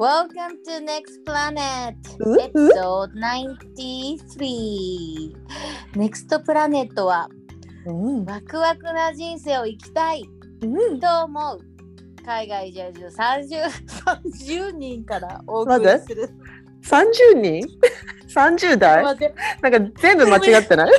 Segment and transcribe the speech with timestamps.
[0.00, 1.94] Welcome to Next Planet.
[2.40, 5.36] Episode 93
[5.94, 7.28] Next Planet は
[7.84, 10.24] うんワクワクな人生を生きたい。
[10.62, 11.58] うんと思う
[12.24, 13.68] 海外在住 30,
[14.70, 16.30] 30人からお送りする。
[16.82, 17.68] 30人
[18.34, 19.04] ?30 代？
[19.04, 19.26] なんか
[20.00, 20.92] 全部間違ってない？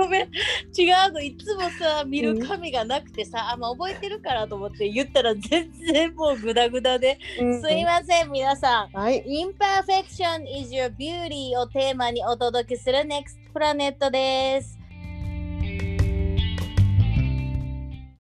[0.00, 0.30] ごめん
[0.76, 9.22] 違うのいつもさ見る紙がなくてさ、あんま覚えてるからと思って言ったら全然もうグダグダで、うんすいません皆さんはい。
[9.26, 14.78] Imperfection is your beauty をテーマにお届けする Next Planet です。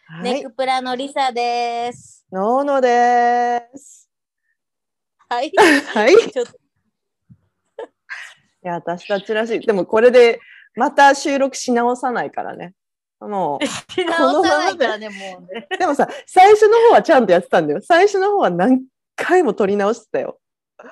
[0.07, 0.51] はいネク。
[0.53, 2.25] プラのリサです。
[2.31, 4.09] のーのです。
[5.29, 5.51] はい。
[5.93, 6.13] はい。
[6.13, 6.65] いちょっと
[8.65, 9.61] や、私たちらしい。
[9.61, 10.41] でもこれで
[10.77, 12.75] また収録し直さないからね。
[13.21, 13.59] も
[13.95, 15.15] し直さないからね、も
[15.49, 15.67] うね。
[15.71, 15.77] う。
[15.79, 17.81] でもさ、最初の方はちゃんとやってたんだよ。
[17.83, 18.83] 最初の方は何
[19.17, 20.39] 回も撮り直してたよ。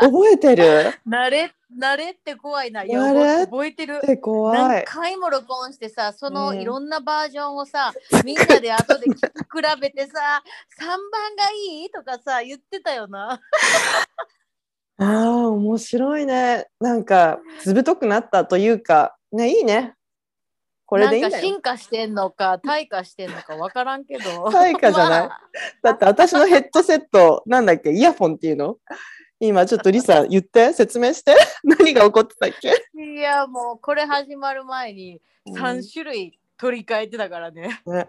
[0.00, 0.64] 覚えてる？
[1.08, 2.82] 慣れ、慣れって怖いな。
[2.84, 4.06] いや慣れ覚えてるっ。
[4.06, 4.84] て怖何い。
[4.84, 7.92] 回も録音してさ、そのうんいろんなバージョンをさ、
[8.24, 10.42] みんなで後で聞き比べてさ、
[10.80, 10.98] 3番
[11.36, 11.90] がいい？
[11.90, 13.40] とかさ、言ってたよな。
[14.98, 16.66] ああ、面白いね。
[16.80, 19.94] なんか、ずぶとくなったというか、ね、いいね。
[20.86, 21.48] これでいいんなんかだよ。
[21.52, 24.44] 進化してんのか、退化してんのか分からんけど。
[24.52, 25.28] 退化じゃない？
[25.28, 25.40] まあ
[25.82, 28.76] だって私のヘッドセット、なんだっけ、イヤフォンっていうの？
[29.40, 31.34] 今ちょっとリサ言って、説明して。
[31.64, 32.72] 何が起こってたっけ？
[33.02, 37.80] いやもうこれ始まる前に3種類取り替えてたからね。
[37.86, 38.08] ね、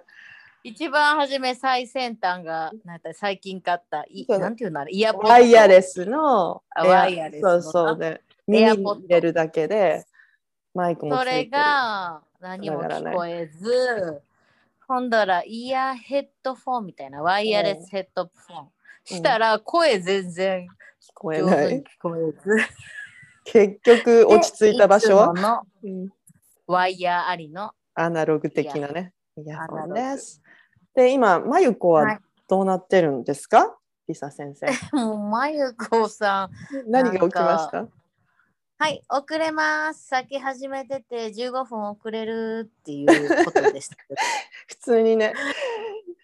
[0.64, 7.98] 一番初め最先端がなんか最近買ったいなんていうのあれイヤポッドワイヤレスのワイヤレスのそうそう。
[7.98, 9.02] で、エ耳にアポッド。
[9.02, 10.06] 入れるだけで、
[10.74, 11.46] マイクもつそれいて。
[11.46, 11.52] る。
[11.52, 14.22] が何も聞こえず、
[14.88, 18.68] 今度はイヤーヘッドフォンみたいなワイヤレスヘッドフォン。
[19.04, 20.68] したら声全然聞
[21.14, 21.84] こえ上ない聞。
[22.02, 22.58] こえず。
[23.44, 25.64] 結局落ち着いた場所は？
[26.66, 30.42] ワイヤーありのアナログ的なね、イヤホンです。
[30.96, 33.76] で、今、まゆこははいどうなってるんですか、
[34.08, 34.68] リサ先生。
[34.96, 36.50] もうまゆこさ
[36.86, 37.88] ん何が起きました？
[38.78, 40.08] はい、遅れます。
[40.08, 43.96] 先始めてて15分遅れるっていうことでした。
[44.68, 45.34] 普通にね。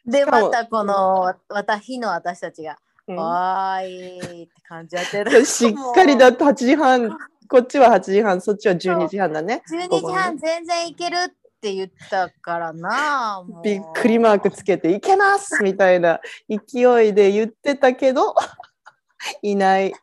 [0.06, 2.78] で、またこの、また日の私たちが、
[3.08, 5.46] うんわーいって感じやってる。
[5.46, 9.63] しっかりだって8時半、こっちは8時半、そっちは12時半だね。
[9.68, 11.29] 12時半全然いけるっ
[11.62, 13.44] て言ったからな。
[13.64, 18.36] びっくりマークつけて、いけますみたいな勢いで言ってたけど、
[19.42, 19.94] いない。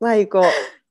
[0.00, 0.44] まゆこ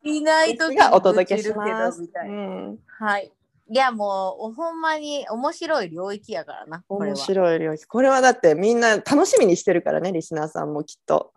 [0.04, 2.02] いない時がお届けします。
[2.26, 3.32] うん、はい。
[3.70, 6.84] いやもうほんまに面白い領域やからな。
[6.88, 7.86] これ面は白い領域。
[7.86, 11.34] これはだってみんな楽しみにしてるからね、リスナーさんもきっと。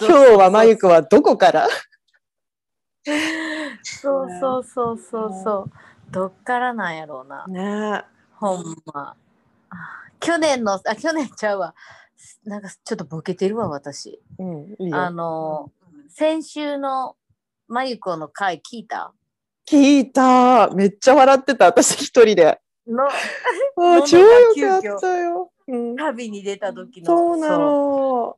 [0.00, 1.68] 今日はまゆこはどこから？
[3.82, 5.70] そうそうそうそうそう。
[6.10, 7.46] どっからなんやろうな。
[7.46, 8.04] ね
[8.34, 9.14] ほんま。
[9.70, 9.76] あ
[10.18, 11.74] 去年の、あ、去年ちゃうわ。
[12.44, 14.20] なんかちょっとボケてるわ、私。
[14.38, 14.42] え。
[14.42, 15.10] うん、いいあよ。
[15.10, 15.72] の、
[16.08, 17.16] 先週の
[17.68, 19.12] まゆこの回聞いた？
[19.68, 20.68] 聞いた。
[20.74, 22.60] めっちゃ笑ってた、私一人で。
[22.86, 23.06] の
[23.78, 25.52] あ超よかったよ。
[25.68, 27.06] うん、旅に出た時の。
[27.06, 28.36] そうなの。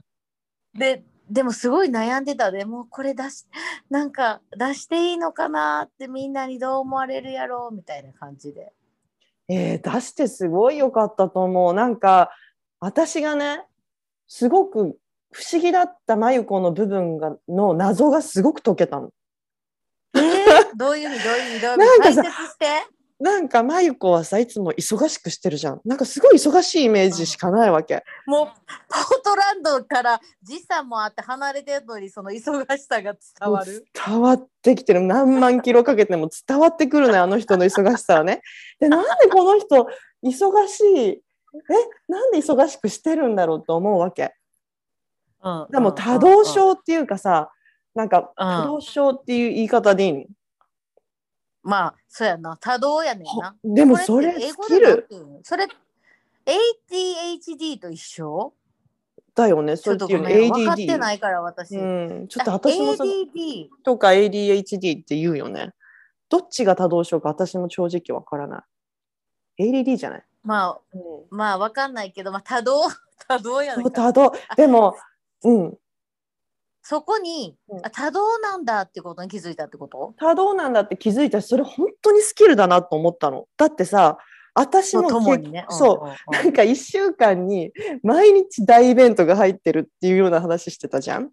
[0.75, 3.47] で、でもすごい悩んでたで、もうこれ出し、
[3.89, 8.73] なんか出していいのかなってみんなにどう思われるやろうみたいな感じで。
[9.49, 11.75] えー出してすごい良かったと思う。
[11.75, 12.31] なんか
[12.81, 13.65] 私がね
[14.29, 14.97] すごく
[15.33, 19.11] 不思議だった真由子の部分がの謎がすごく解けたの。
[20.15, 20.23] えー、
[20.77, 21.25] どういう意味？
[21.25, 21.61] どういう意味？
[21.61, 22.03] どういう意味？
[22.03, 22.67] 解なんかさ説して。
[23.23, 25.81] なんか真由子はさいつも忙しくしてるじゃん。
[25.85, 28.03] なんかすごい忙しいイメージしかないわけ。
[28.27, 33.85] もうポートランドから時差もあって離れてるのにその忙しさが伝わる。
[33.95, 38.43] 伝わってきてる何万キロかけても伝わってくるのよあの人の忙しさはね。
[38.81, 39.87] でなんでこの人
[40.25, 41.09] 忙しい？
[41.11, 41.23] え
[42.09, 44.35] なんで忙しくしてるんだろうと思うわけ。
[45.45, 47.53] うんでも多動症っていうかさ
[47.95, 50.25] なんか多動症っていう言い方でいいの？
[51.63, 53.57] まあそうやな多動やねんな。
[53.63, 55.09] でもそれスキル？
[55.43, 55.67] それ
[56.47, 58.53] ADHD と一緒？
[59.35, 59.77] だよね。
[59.77, 60.99] それっていうのとごめん分かって ADD。
[60.99, 61.77] ないから私。
[61.77, 65.73] うん、ちょっあと私も ADD とか ADHD って言うよね。
[66.29, 68.63] どっちが多動症か私も正直わからない。
[69.59, 72.83] ADD じゃない、まあうん、まあ分かんないけど、まあ、多動
[73.29, 74.97] 多動やね多動でも、
[75.45, 75.79] うん、
[76.83, 80.15] そこに、うんあ多動なんだってことに気づいたってこと？
[80.19, 83.47] 多動なんだって気づいたしそれ本当にスキルだなと思ったの。
[83.57, 84.19] だってさ
[84.55, 85.65] 私もととも結にね。
[85.71, 86.33] そう。
[86.33, 91.31] なんか1週間に毎日大イベントが入ってるっていうような話してたじゃん。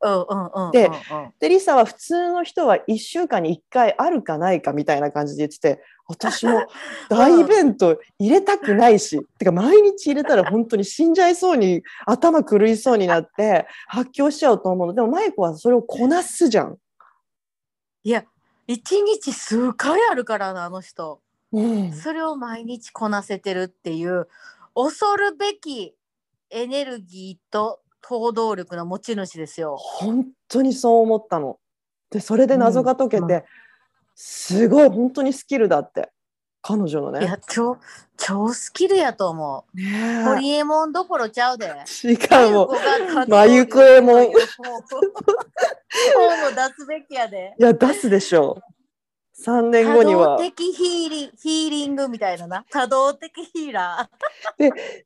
[0.00, 0.70] うんうんうんうん。
[0.72, 0.92] でうん
[1.40, 6.66] で、リサは普通の人は1週間に1回あるかないかみたいな感じで言ってて、私も
[7.10, 14.94] 大イベント入れたくないし、てか毎日入れたら本当に死んじゃいそうに頭狂いそうになって 発狂しちゃうと思うの。
[14.94, 16.78] でもマイコはそれをこなすじゃん。
[18.04, 18.24] いや、
[18.66, 21.20] 一日数回あるからな、あの人。
[21.50, 24.28] うん、それを毎日こなせてるっていう、
[24.74, 25.94] 恐るべき
[26.50, 29.76] エネルギーと行動力の持ち主ですよ。
[29.76, 31.58] 本当にそう思ったの。
[32.10, 33.42] で、それで謎が解けて、うん
[34.20, 36.10] すごい本当にスキルだって。
[36.60, 37.20] 彼女のね。
[37.20, 37.78] いや、超、
[38.16, 40.24] 超スキルやと思う。
[40.24, 41.66] ホリエモンどころちゃうで。
[42.02, 42.14] 違
[42.48, 42.68] うもん。
[43.28, 44.32] ま眉子エモン本を
[46.50, 47.54] 出すべきやで。
[47.60, 48.77] いや、出すでしょう。
[49.44, 50.38] 3年後多には動。
[50.38, 52.64] 的ヒーリヒーリングみたいなな。
[52.70, 54.10] 多動的ヒーラ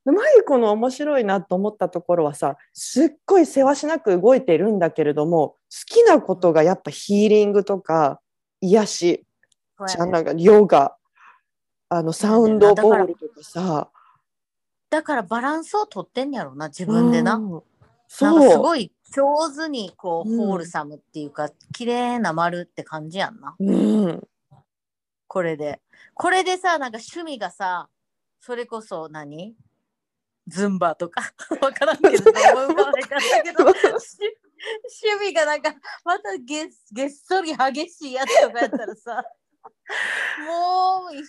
[0.05, 5.57] マユコの面白いなと思ったところはさすっごいせわしなく動いてるんだけれども好
[5.87, 8.21] きなことがやっぱヒーリングとか
[8.61, 9.87] 癒しー。
[9.89, 10.97] じゃあなんかヨガ
[11.89, 13.91] あのサウンドボールとかさ
[14.89, 17.37] だからバランスをとってんやろな、自分でな。
[17.37, 17.63] うん
[18.15, 20.39] そうごい上手にこう、うん。
[20.39, 23.55] ホールサムっていうか綺麗な丸って感じやんな。
[23.59, 23.73] う
[24.09, 24.29] ん。
[25.29, 25.81] これで。
[26.15, 27.89] これでさなんか趣味がさ
[28.41, 29.55] それこそ何？
[30.49, 31.23] ズンバとか？
[31.63, 33.89] わからんけど 趣
[35.07, 35.75] 趣味がなんか
[36.05, 39.25] またげっげっそり激しいやつとかやったらさ
[40.47, 41.23] もうい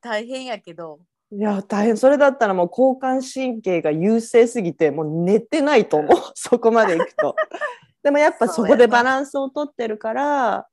[0.00, 1.00] 大変やけど
[1.34, 1.96] いや大変。
[1.96, 6.18] それだったらもう交感神経が優勢すぎてもう寝てないと思う。
[6.34, 7.34] そこまでいくと。
[8.02, 10.68] でもやっぱそこでバランスをとってるから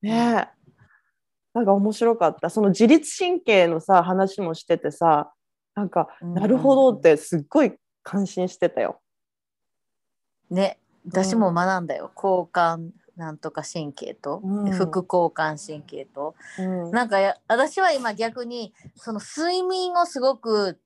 [0.00, 0.62] ねえ。
[1.52, 2.48] なんか面白かった。
[2.48, 5.34] その自律神経のさ話もしててさ
[5.74, 6.34] なんかうん。
[6.34, 9.02] なるほどってすっごい感心してたよ。
[10.48, 10.78] ね。
[11.06, 14.72] 私も学んだよ、交感なんとか神経と、うん。
[14.72, 16.34] 副交感神経と。
[16.58, 16.90] うん。
[16.90, 20.78] なんかや私は今逆にその睡眠をすごく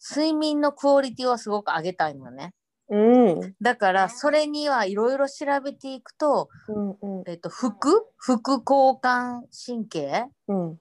[0.00, 2.54] 睡眠のクオリティをすごく上げたいのね。
[2.90, 3.54] うん。
[3.62, 7.24] だからそれにはいろいろ調べていくと、うんうん。
[7.26, 8.06] えっと、副？
[8.16, 10.26] 副交感神経？
[10.48, 10.78] うん。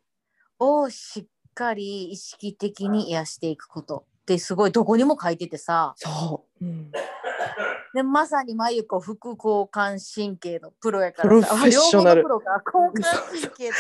[0.60, 5.94] をしっかり意識的に癒していくことってすごいどこにも書いててさ。
[5.98, 6.92] そう、うん、
[7.94, 12.22] でまさにまゆこ副交感神経のプロやからプロフェッショナル。
[12.22, 13.75] あ両方のプロか交感神経と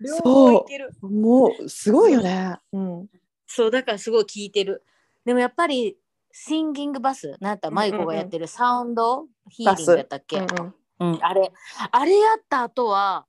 [0.00, 1.68] 両方いけるもう。
[1.68, 2.56] すごいよね。
[2.72, 3.06] うん。
[3.46, 4.84] そうだからすごい聞いてる。
[5.24, 5.96] でもやっぱり
[6.32, 7.36] シンギングバス。
[7.40, 11.52] なんたらまゆこがやってるサウンドヒーリングやったっけ、うんうん、あれ。
[11.92, 13.26] あれやった後は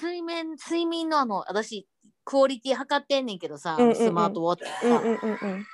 [0.00, 1.86] 睡眠睡眠のあの私
[2.24, 3.96] クオリティ測ってんねんけどさ、うんうんうん。
[3.96, 5.66] スマートウォッチさ、うんうんうんうん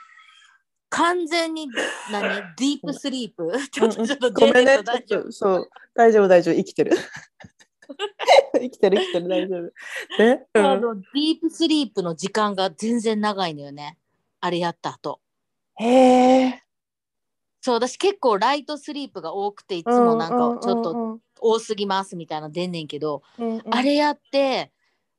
[0.91, 1.69] 完全に
[2.11, 2.23] 何？
[2.57, 3.53] ディープスリープ？
[3.71, 5.71] ちょっとちょっとごめんね出てるちょっとそう。
[5.95, 6.55] 大丈夫大丈夫。
[6.55, 6.93] 生きてる。
[8.55, 9.73] 生きてる生きてる大丈夫。
[10.19, 13.99] で、うあん、のディープスリープの時間が全然長いのよね。
[14.41, 15.21] あれやった後。
[15.77, 16.63] へえ。
[17.61, 23.63] そう私結構ライトスリープが多くていいつもなんかちょっとと、多すぎますみたいなの出んねんけど、うんうん。
[23.71, 24.71] あれやって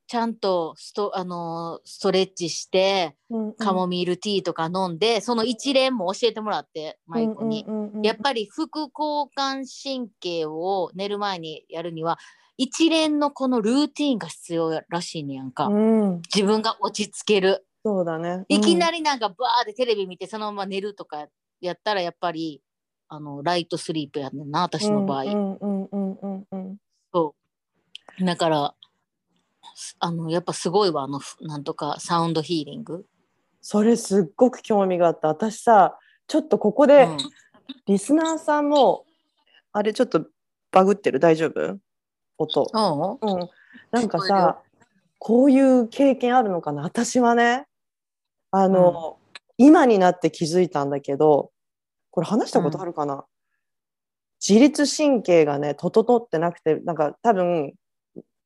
[0.09, 3.53] ちゃんとスト,、あのーストレッチしてうんうん。
[3.53, 12.17] カモミールティーとか飲んで、その一連も教えてもらってマイコに、うんうんうんうんやっぱり副交感神経を寝る前にやるには
[12.57, 17.65] 一連のこのルーティンが必要らしいねやんか、うん、自分が落ち着ける。
[17.85, 18.45] そうだね。
[18.47, 21.27] いきり、なりなんかバーってテレビ見てそのまま寝るとか
[21.61, 22.61] やったらやっぱり
[23.09, 26.77] あのライトスリープやねんな私の場合、うんうんうんうんうん
[27.13, 27.35] そ
[28.19, 28.25] う。
[28.25, 28.78] だからす
[29.99, 33.05] あのやっぱすごいわあのふなんとかサウンドヒーリング、
[33.61, 35.27] それすっごく興味があった。
[35.29, 37.17] 私さちょっとここうでん。
[37.85, 39.05] リスナーさんも、
[39.73, 40.25] あれちょっと
[40.71, 41.19] バグってる？
[41.19, 41.77] 大丈夫？
[42.39, 42.67] 音。
[43.21, 43.49] うんうん、
[43.91, 44.59] なんかさ
[45.19, 46.81] こういう経験あるのかな？
[46.81, 47.67] 私はね。
[48.51, 49.19] あの、
[49.59, 51.51] 今になって気づいたんだけど
[52.09, 53.25] これ話したことあるかな、
[54.39, 57.73] 自律神経がね整ってなくてなんか多分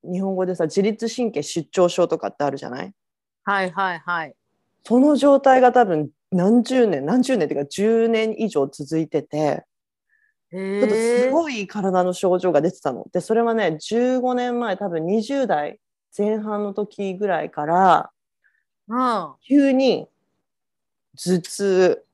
[0.03, 2.93] 日本語でさ自律神経失調症とかってあるじゃない？
[3.43, 4.35] はいはいはい。
[4.85, 9.65] その状態が多分何十年何十年っていうか10年以上続いてて
[10.51, 13.07] ちょっとすごい体の症状が出てたの。
[13.11, 15.79] で、それはね、15年前、多分20代
[16.15, 18.11] 前半の時ぐらいから、
[18.87, 19.33] うん。
[19.47, 20.07] 急に
[21.17, 22.05] 頭痛、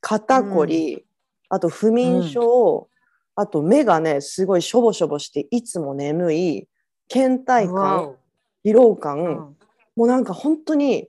[0.00, 1.04] 肩こり、
[1.48, 2.88] あと不眠症、
[3.36, 6.68] あと目がね、すごいしょぼしょぼして、いつも眠い、
[7.10, 8.14] 倦怠感、
[8.64, 9.56] 疲労お感、うん。
[9.96, 11.08] もうなんか本当に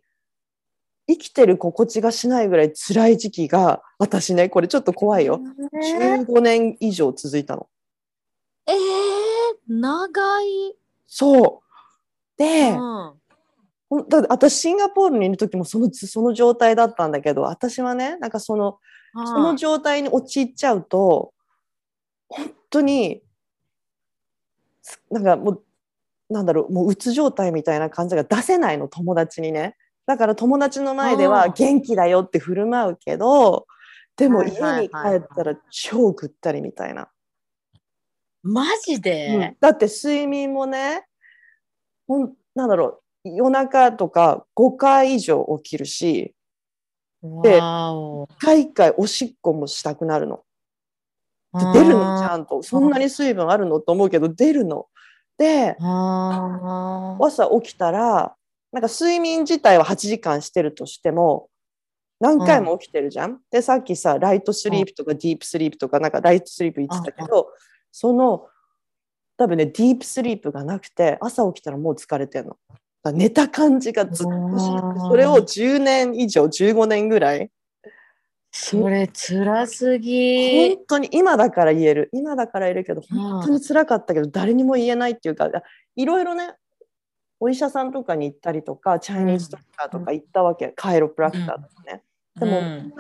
[1.08, 5.40] 生きてる心地がしないぐらい辛い時期が私ねこれちょっと怖いよ。
[5.74, 6.26] えー。
[6.26, 7.70] 15年以上続いたの。
[8.68, 8.76] えー、
[9.68, 10.76] 長い。
[11.06, 12.38] そう。
[12.38, 13.14] で、うん。
[14.08, 18.80] だ私シンガポールにいる時もそのその状態だったんだけど私はねなんかその
[19.14, 21.34] その状態に陥っちゃうと
[22.30, 23.22] 本当に
[24.82, 25.64] つなんかもう
[26.32, 29.76] なんだろうもううつ状態みたいな感じが出せないの友達にね。
[30.06, 33.68] だから友達の前ではうん元気だよって振る舞うけど
[34.18, 37.10] でもはい家に帰ったら超ぐったりみたいな、
[38.44, 39.02] マジうん。
[39.02, 41.06] で、だって睡眠もね
[42.08, 46.34] ほんなんだろう夜中とか5回以上起きるし
[47.44, 48.28] でわお。
[48.28, 50.44] 1回1回おしっこもしたくなるの。
[51.54, 52.64] で出るのちゃんと。
[52.64, 54.88] そんなに水分あるのと思うけど出るの。
[55.42, 58.36] で朝起きたら
[58.72, 61.50] なんか睡眠自体は8時間してるとしても
[62.20, 63.40] 何回も起きてるじゃん。
[63.50, 67.48] でさっきさ light sleep とか deep sleep とかなんか light sleep 言ってたけど
[67.92, 68.46] その
[69.36, 72.58] 多分ね deep sleep がなくて朝起きたらもう疲れてんの。
[73.12, 77.50] 寝た感じがずっとしなくてうんそれを10年以上15年ぐらい
[78.52, 80.76] それ辛すぎ。
[80.76, 80.86] 本。
[80.88, 82.10] 当に今だから言える。
[82.12, 83.18] 今だから言えるけどうん。
[83.18, 85.50] 本当に辛かったけど誰にも言えないっていうか
[85.96, 86.54] いろいろね
[87.40, 92.04] お医者さんとかに行ったりとかチャイニーズドクターとか行ったわけ、カイロプラクターとかね、
[92.40, 92.94] でもうん。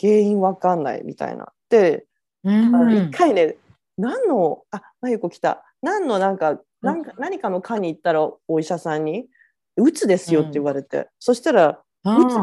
[0.00, 1.52] 原因わかんないみたいな。
[1.68, 2.06] で
[2.42, 2.74] うん。
[2.74, 3.56] あのうん一回ね
[3.98, 5.62] 何のあまゆこ来た。
[5.82, 9.28] 何のなんかなんか何かの科に行ったらお医者さんに
[9.76, 12.34] 「うつですよ」って言われて、そしたらうんうつ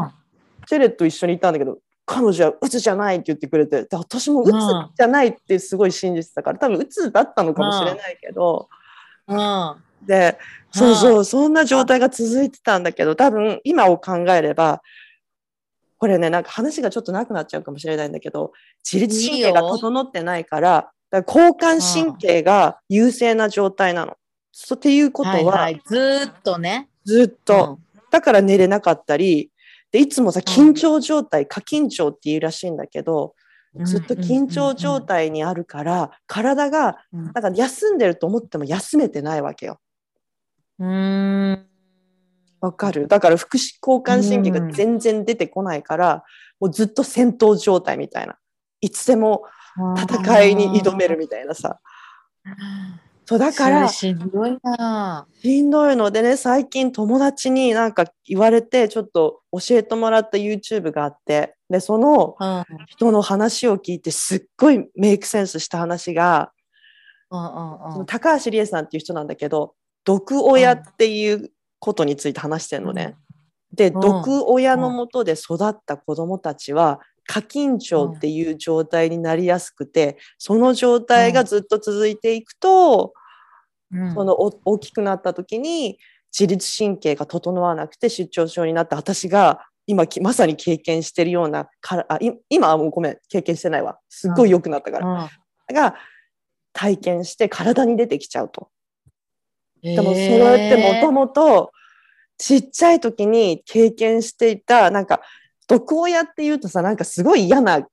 [0.68, 4.52] テレと一緒にいたんだけど彼女はうつじゃないって言ってくれてで私もうつ
[4.96, 8.68] じゃないってすごい信じてたから多分うつだったのかもしれないけど、
[9.26, 9.76] うん。
[10.06, 10.38] で
[10.70, 14.80] そうそうそんな状態が続いてたんだけど多分今を考えれば
[15.98, 18.52] これねなんか話がちょっとなくなっちゃうかもしれないんだけど
[18.84, 20.90] 自律神経が整ってないから
[21.26, 24.16] 交感神経が優勢な状態なの。
[24.52, 26.88] そうっていうことは、はいはい、ずーっとね。
[27.04, 27.78] ずっと、
[28.10, 29.50] だから寝れなかったり
[29.90, 33.34] でいつもさ緊張状態、過緊張っていうらしいんだけど
[33.84, 37.24] ずっと緊張状態にあるから、体がうん。
[37.26, 39.78] なんか休んでると思っても休めてないわけよ。
[40.78, 41.66] うーん。
[42.60, 43.06] わかる？
[43.06, 46.24] だから副交感神経が全然出てこないから、
[46.58, 48.36] もうずっと戦闘状態みたいな。
[48.80, 49.44] いつでも
[49.96, 51.78] 戦いに挑めるみたいなさ
[53.28, 55.26] そうだだからしんどいな。
[55.42, 62.64] しんどいのでね最近友達になんか言われてちょっと教えてもらった YouTube があってでそのうん。
[62.86, 66.52] 人の話を聞いてすっごいメイクセンスした話が
[67.30, 69.74] うんうんその高橋理恵さんっていう人なんだけど
[70.06, 73.14] 毒親っていうことについて話してるのね。
[73.74, 74.00] でうん。
[74.00, 83.12] 毒親のもとで育った子どもたちは過緊張っていう状態になりやすくてその状態がずっと続いていくと、
[83.92, 84.14] うん。
[84.14, 85.98] そのお大きくなった時に
[86.36, 93.98] 自律神経が整わなくて出張症になって私が今きまさに経験してるようなからあい今はもうごめん経験してないわ。
[94.08, 95.74] すっごい良くなったから、うん。
[95.74, 95.94] が
[96.72, 98.68] 体験して体に出てきちゃうと。
[99.82, 101.72] でもそへれってもーともと
[102.36, 105.20] ちっちゃい時に経験していたなんか
[105.68, 107.86] 毒親っていうとさなんかすごい嫌な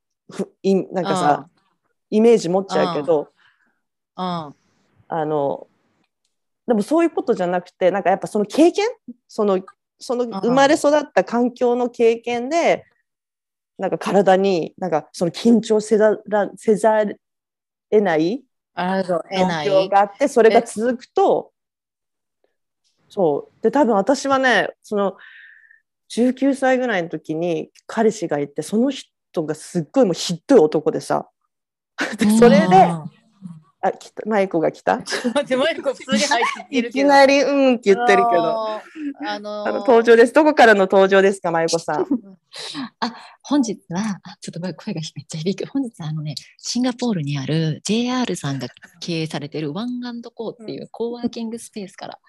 [0.92, 1.48] なんかさ、
[2.10, 3.30] イメージ持っちゃうけど、
[4.18, 4.56] うん。
[5.08, 5.68] あの
[6.68, 8.88] でもそういうことじゃなくてなんかやっぱその経験？
[9.28, 9.62] その
[10.00, 12.86] そのん生まれ育った環境の経験で
[13.78, 17.22] なんか体になんかその緊張せざらせざる
[17.92, 18.44] 得ない
[18.74, 19.68] あると得状ない。
[19.68, 21.52] 況があってそれが続くと
[23.10, 23.64] そう。
[23.64, 25.16] で多分私はねその
[26.10, 29.12] 19歳ぐらいの時に彼氏がいてその人
[29.46, 31.30] がすっごいもうひどい男でさ。
[32.18, 33.12] でそれでうん
[33.86, 34.98] あ来たマイコが来た？
[35.04, 37.08] ちょっと待って、マイコ普通に入ってきているけど。
[37.08, 38.82] きなりうんって言ってるけど。
[39.28, 39.74] あのー。
[39.80, 40.34] 登場です。
[40.34, 42.06] どこからの登場ですか、まゆこさん？
[43.44, 45.70] 本日は、あちょっと声がめっちゃ響く。
[45.70, 48.68] 本日はあのね、シンガポールにある JR さんが
[49.00, 50.02] 経営されているワン
[50.34, 52.20] コーっていうコーワーキングスペースから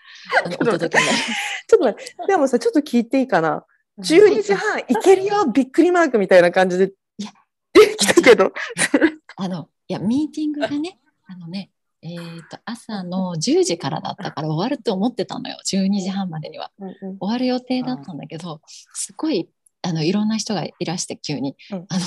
[0.45, 1.33] あの お届けになります。
[1.69, 3.65] ちょっと待って、でもさ、ちょっと聞いていいかな
[4.01, 6.93] ？12時半、いけるよ、びっくりマークみたいな感じで。
[7.17, 7.33] いや、
[7.73, 8.53] できたけど。
[9.37, 11.71] あの、いや、ミーティングがね、あのね、
[12.03, 12.19] えっ、
[12.51, 15.57] と、朝の10時からだったから終わるって思ってたのよ。
[15.67, 16.71] 12時半までには。
[16.79, 18.61] 終わる予定だったんだけど、
[18.95, 19.49] すごい、
[19.83, 22.05] あの、いろんな人がいらして急に、うんあの、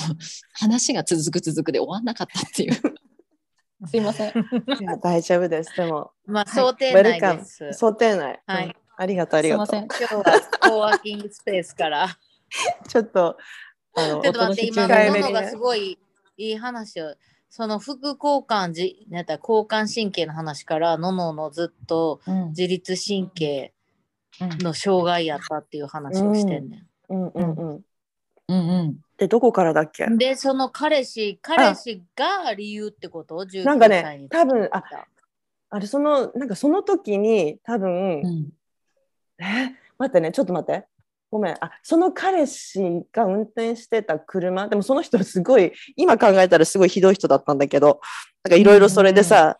[0.54, 2.72] 話が続く続くで終わんなかったっていう。
[3.86, 4.30] すいません。
[4.30, 5.74] いや大丈夫です。
[5.76, 7.72] でも、まあ、想定内です。
[7.72, 8.40] 想定内。
[8.46, 10.08] はいうんありがとうありがとうすいません。
[10.12, 12.06] 今日はコワーキングスペースから。
[12.86, 13.38] ちょっと
[13.94, 15.98] あのちょっと待って、今、ののがすごい
[16.36, 17.14] いい話を。
[17.50, 22.48] その副交感じ、なんだ交感神経の話から、のののずっとうん。
[22.50, 23.74] 自律神経
[24.40, 24.58] うん。
[24.62, 27.22] の障害やったっていう話をしてんねうん。
[27.22, 27.84] うんうんうん。
[28.48, 28.96] うん。
[29.18, 30.06] でどこからだっけ？
[30.06, 30.16] ん。
[30.16, 34.82] で、その彼氏、彼氏が理由ってこと ?19 なんかね多分あ
[35.70, 38.52] あれそのなんかその時に多分、うん。
[39.38, 39.74] え？
[39.98, 40.86] 待ってねちょっと待って
[41.30, 42.80] ごめんあその彼氏
[43.12, 48.00] が運転してた車でもその人すごい今考えたらすごいひどい人だったんだけど
[48.42, 49.58] なんかいろいろそれでさ、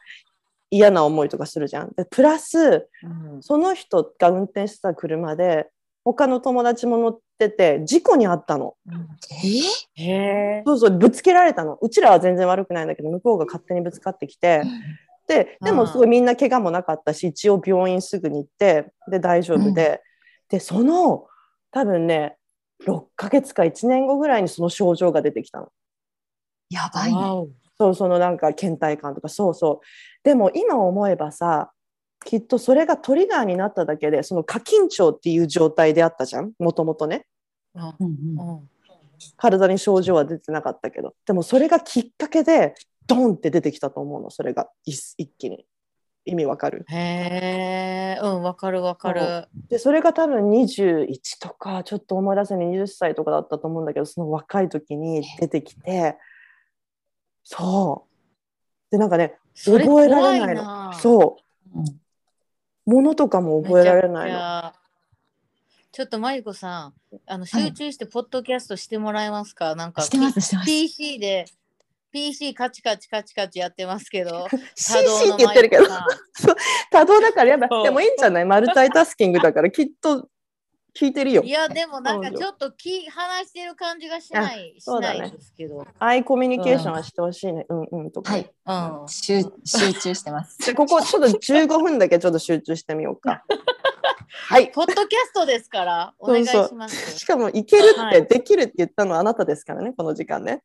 [0.70, 1.92] 嫌な思いとかするじゃん。
[1.96, 5.68] でプラスうんその人が運転してた車で
[6.04, 8.74] 他の友達も乗ってて事故に遭ったの。
[9.96, 10.10] えへ
[10.58, 10.62] え。
[10.64, 11.76] そうそうぶつけられたの。
[11.82, 14.62] うちらは全然悪くないんだけど向こうが勝手にぶつかってきて。
[15.26, 20.02] ででもすごいみんな怪我もなかったし一応病院すぐに行ってで大丈夫で、
[20.48, 21.26] でその
[21.70, 22.36] 多分ね
[22.86, 25.68] 6ヶ月か1年後ぐらいにその症状が出てきたの。
[26.70, 27.20] やばいね。
[27.78, 29.86] そうそのなんか倦怠感とかそうそう。
[30.22, 31.72] でも今思えばさ
[32.24, 36.52] きっとそれがトリガーになっただけでその過緊張っていう状態であったじゃん？
[36.58, 37.26] もともとね。
[37.74, 37.94] うんうん。
[38.38, 38.70] うんうん。
[39.36, 42.72] 体に症状は出てなかったけどでもそれがきっかけで
[43.06, 45.66] ドンって出てきたと思うのそれが一一気に
[46.30, 46.84] 意味わかる。
[46.88, 48.20] へえ。
[48.22, 49.48] うん、わかるわかる。
[49.68, 51.08] でそれが多分21
[51.40, 56.16] とかちょっと思い出せない20歳とかだったと思うんだけどその若い時に出てきて。
[57.42, 58.90] そう。
[58.90, 60.62] でなんかね覚えられ怖ないの。
[60.62, 61.36] なそ
[61.74, 61.78] う。
[61.78, 62.00] うん
[62.86, 64.38] 物とかも覚えられないの。
[64.38, 64.72] め
[65.92, 66.94] ちょっとまゆこさん、
[67.26, 70.02] あの集中してポッドキャストしてもらえますか、なんか
[70.64, 71.46] PC で
[72.10, 75.84] PC カチカチカチカチやってますけど、 CC って言ってるけど。
[76.90, 77.80] 多動 だからやばそう。
[77.82, 78.44] いでもいいんじゃない？
[78.44, 80.28] マルタイタスキングだからきっと
[80.94, 81.42] 聞いてるよ。
[81.42, 85.18] いやでもなんかちょっとき話してる感じがしないし そうだね。
[85.20, 87.64] ないですけど、アイコミュニケーションはしてほしいね。
[87.68, 88.32] うんうんとか。
[88.32, 89.00] ね、はい。
[89.00, 90.58] うん、集集中してます。
[90.66, 93.44] でここちょっと15分だけちょっと集中してみようか。
[94.32, 94.70] はい。
[94.72, 97.18] ポッドキャストですからお願いしそうます。
[97.18, 100.62] しかもいけるって、はいできるって言ったのはあなたですからねこの時間ね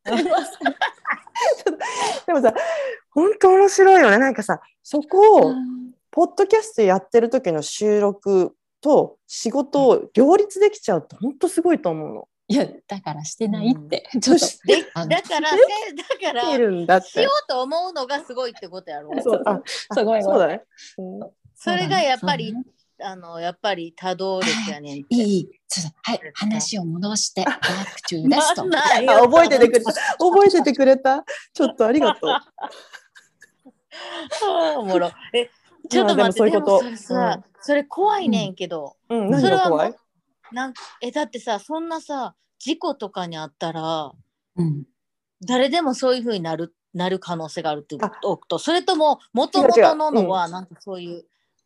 [2.26, 2.54] でもさ
[3.12, 5.56] 本当面白いよねなんかさそこを
[6.12, 12.28] ポッドキャストやってる時の収録と仕事を両立できちゃうって本当すごいと思うの。
[12.48, 14.08] いやだからしてないって。
[14.22, 14.46] ちょっと
[15.08, 15.58] だからせ
[16.22, 17.30] だからいるんだってしよ。
[17.30, 19.12] うと思うのがすごいってことやろ。
[19.22, 20.62] そうあすごいそうだね。
[20.98, 22.54] うんそれがやっぱり、
[23.02, 25.16] あのやっぱり多動力やねんて。
[25.16, 25.50] いい
[26.04, 27.62] はい話を戻して back
[28.04, 28.66] to rest。
[28.66, 29.92] なんなんよあ覚えててくれた？
[29.92, 31.26] 覚えててくれた？
[31.54, 32.30] ちょっとありがとう。
[34.78, 35.12] おもろ。
[35.34, 35.50] え、
[35.90, 39.96] ちょっと待って、そういうそれさ、それ怖いねんけど、うん、何それは怖いう
[40.54, 44.12] なんえ、だってさ、そんなさ、事故とかにあったら、
[44.58, 44.84] うん。
[45.46, 48.60] 誰でもそういうふうになるなる可能性があるってこと？
[48.60, 51.26] それとも、もともとののは、なんかそういう、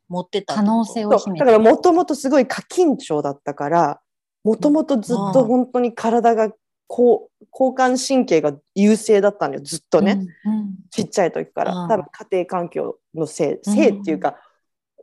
[0.10, 1.46] 持ってたって可能性を秘めて。
[1.46, 4.02] だからもともとすごい過緊張だったから
[4.44, 6.52] もともとずっと本当に体が
[6.88, 10.76] こう交感神経が優勢だったのよずっとね、うんうん。
[10.90, 11.88] ちっちゃい時から、うん。
[11.88, 14.38] 多分家庭環境のせいせいっていうか、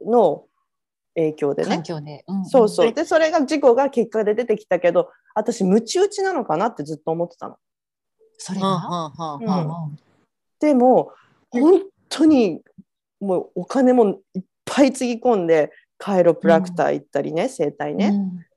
[0.04, 0.46] の
[1.14, 1.68] 影響でね。
[1.68, 2.24] 環境で。
[2.26, 2.44] うん。
[2.44, 2.88] そうそう。
[2.88, 7.56] えでそれが事故が結果で出てきたけど私ムチ打ちなのかなってずっと思ってたの。
[8.36, 9.12] それが？
[10.58, 11.12] でも
[11.50, 12.62] 本当に
[13.20, 18.12] もうお金もいっぱいつぎ込んでカイロプラクター行ったりね、整体ね、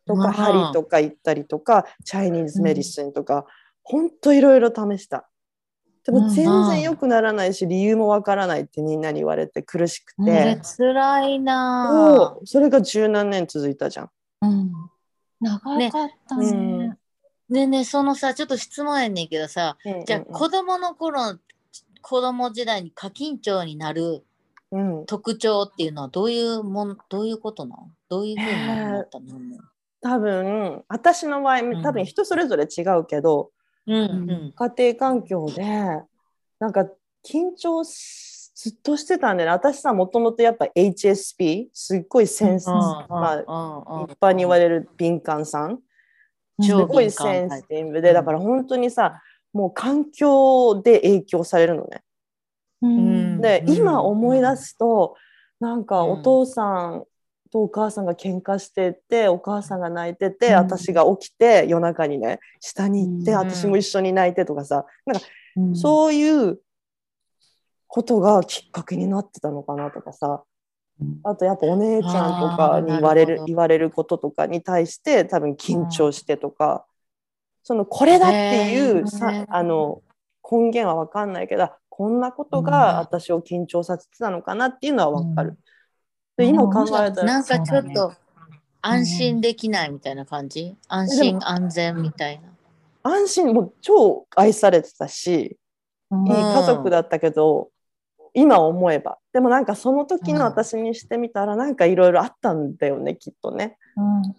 [0.06, 0.22] とうん。
[0.22, 3.46] か針とか行ったりとかチャイニーズメディシンとか、
[3.84, 5.30] 本当いろいろ試した。
[6.06, 14.10] でも全然良くならないし、理由もわからないってみんなに言われて苦しくうんて、え辛いなそれが十何年続いたじゃん。
[14.42, 14.72] うん。
[15.40, 16.98] 長かったね。
[17.50, 20.26] ねねそのさちょっと質問やねんけどさじゃあうん。
[20.26, 21.38] 子供の頃
[22.02, 24.24] 子供時代に過緊張になるうん、
[25.08, 29.26] 特徴っていうのはどういうもんどういうことなのどういうふうになったの、
[30.02, 33.52] 多分私の場合多分人それぞれ違うけど、
[33.88, 34.54] うんうん。
[34.56, 35.64] 家庭環境で
[36.60, 36.86] なんか
[37.26, 39.52] 緊張しずっとしてたんでね。
[39.52, 45.80] 私さもともとやっぱ HSP すっごいセンス、まあ、一般に言われる敏感さん。
[46.62, 49.22] す超ごいセンシティブでだから本当にさ
[49.54, 52.02] もう環境で影響されるのね。
[52.82, 53.42] うん。
[53.42, 53.74] で、うん。
[53.76, 55.16] 今思い出すと
[55.60, 56.12] なんかうん。
[56.12, 57.04] お父さん
[57.52, 60.54] とお母さんが喧嘩しててお母さんが泣いてて、うん。
[60.56, 63.38] 私が起きて夜中にね下に行って、うん。
[63.38, 65.26] 私も一緒に泣いてとかさなんか
[65.58, 65.76] うん。
[65.76, 66.60] そういう
[67.88, 70.44] ことがきっかけになってたのかなとかさ。
[71.24, 76.86] あとやっぱお姉ちゃんとかに言われる言われることとかに対して多分緊張してとか、
[77.64, 80.02] そのこれだっていうさ、あの
[80.44, 82.64] 根源は分かんないけどこんなことうん。
[82.64, 85.50] が私を緊張させてたのかなっていうのは分かる。
[85.50, 85.58] うん。
[86.38, 88.14] で今考えたらなんかちょっと
[88.82, 92.48] 安心できないみたいな感じ、安で心も安全みたいな。
[93.04, 95.58] 安心もう超愛されてたし
[96.10, 96.26] うん。
[96.26, 97.70] いい家族だったけど、
[98.34, 99.18] 今思えば。
[99.34, 100.46] でもなんかその時のうん。
[100.46, 103.78] 私にしてみたらなんかいろいろあったんだよねきっとね。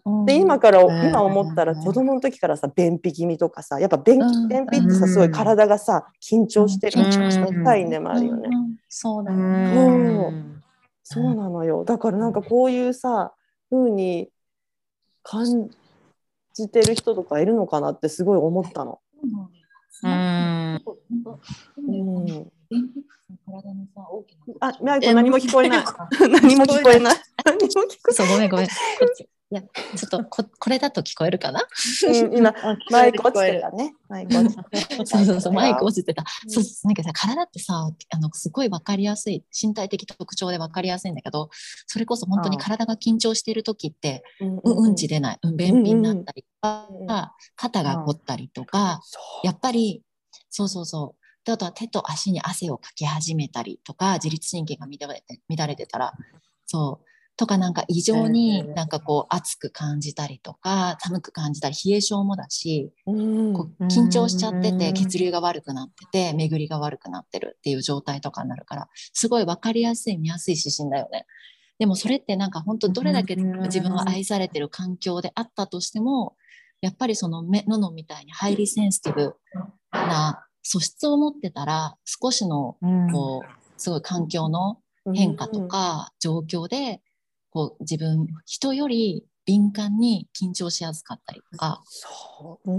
[0.04, 1.08] うんで今から、うん。
[1.08, 4.48] 今思ったら子供の時からさ便秘気味とかさやっぱ便うん。
[4.48, 7.98] 便秘ってさすごい体がさ緊張してる、緊張してる痛いね。
[7.98, 8.48] もあるよね、
[8.88, 9.24] そう。
[9.24, 10.28] だうね。
[10.28, 10.62] ん。
[11.02, 11.84] そうなのよ。
[11.84, 13.34] だからなんかこういうさ
[13.70, 14.30] 風に
[15.22, 15.70] 感
[16.54, 19.00] じてる人とかいるのかなってすごい思ったの。
[20.02, 20.80] うん。
[21.86, 23.02] うん、便秘
[23.46, 26.28] 体のさ大きなあ、マイコ何も聞こえないえ。
[26.28, 27.16] 何も聞こえない。
[27.44, 28.66] 何も聞こそうごめんごめん。
[28.66, 28.72] こ
[29.10, 31.60] っちいやちょっとここれだと聞こえるかな？
[32.32, 32.54] 今
[32.92, 33.60] マイク落ちてる。
[33.60, 33.94] たね。
[34.08, 35.06] マイク落ちてた。
[35.06, 36.22] そうそうそうマイク落ちてた。
[36.22, 37.74] うんそうなんかさ体ってさ
[38.10, 41.48] あのすごいわかりやすい身体的特徴でわかりやすいんだけど
[41.88, 46.68] それこそ本当に体が緊張している時ってうんううんち出ない、うん、便秘になったりと
[47.08, 49.00] か、肩が凝ったりとか、
[49.42, 50.02] やっぱり
[50.48, 56.12] そうそうそうであとは手と足に汗をかき始めたりとか自律神経が乱れて乱れてたら
[56.66, 57.06] そう。
[57.36, 63.54] とかなんか異常にうんなんかこう暑く感じたりとか寒く感じたり冷え性もだし、うん。
[63.54, 71.24] こう緊張しちゃってうんて血流が悪くなってて巡りが悪くなってるっていう状態とかになるからすごい分かりやすい見やすい指針だよね。
[71.78, 76.36] でもそれってなんか本当どれだけうん自分が愛されてる環境であったとしても
[76.82, 79.34] やっぱりその目ののみたいにハイリセンシティブ
[79.92, 84.78] な素質を持ってたら少しのうんこうすごい環境の
[85.14, 87.00] 変化とか状況で
[87.50, 92.70] こう自分人より敏感に緊張しやすかったりとかそう。
[92.70, 92.74] う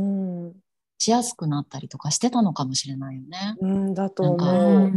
[0.50, 0.54] ん。
[0.98, 3.56] しやすくなったりとかしてたのかもしれないよね。
[3.60, 4.92] うんだと思う。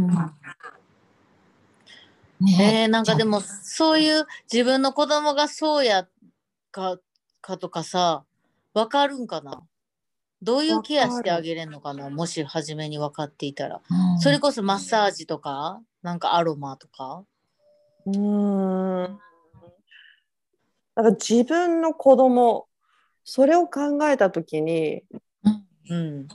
[2.39, 6.07] ねえー、なんかでもそういう自分の子供がそうや
[6.71, 6.99] か
[7.41, 8.23] かとかさ
[8.73, 9.63] 分かるんかな？
[10.45, 14.19] どういうケアしてあげれんのかなもし初めに分かっていたら、うん。
[14.19, 17.23] それこそマッサージとかなんかアロマとか？
[18.05, 19.19] うーん。
[20.95, 22.67] だから自分の子供
[23.23, 25.01] それを考えた時に
[25.43, 25.65] うん。
[25.89, 26.27] うん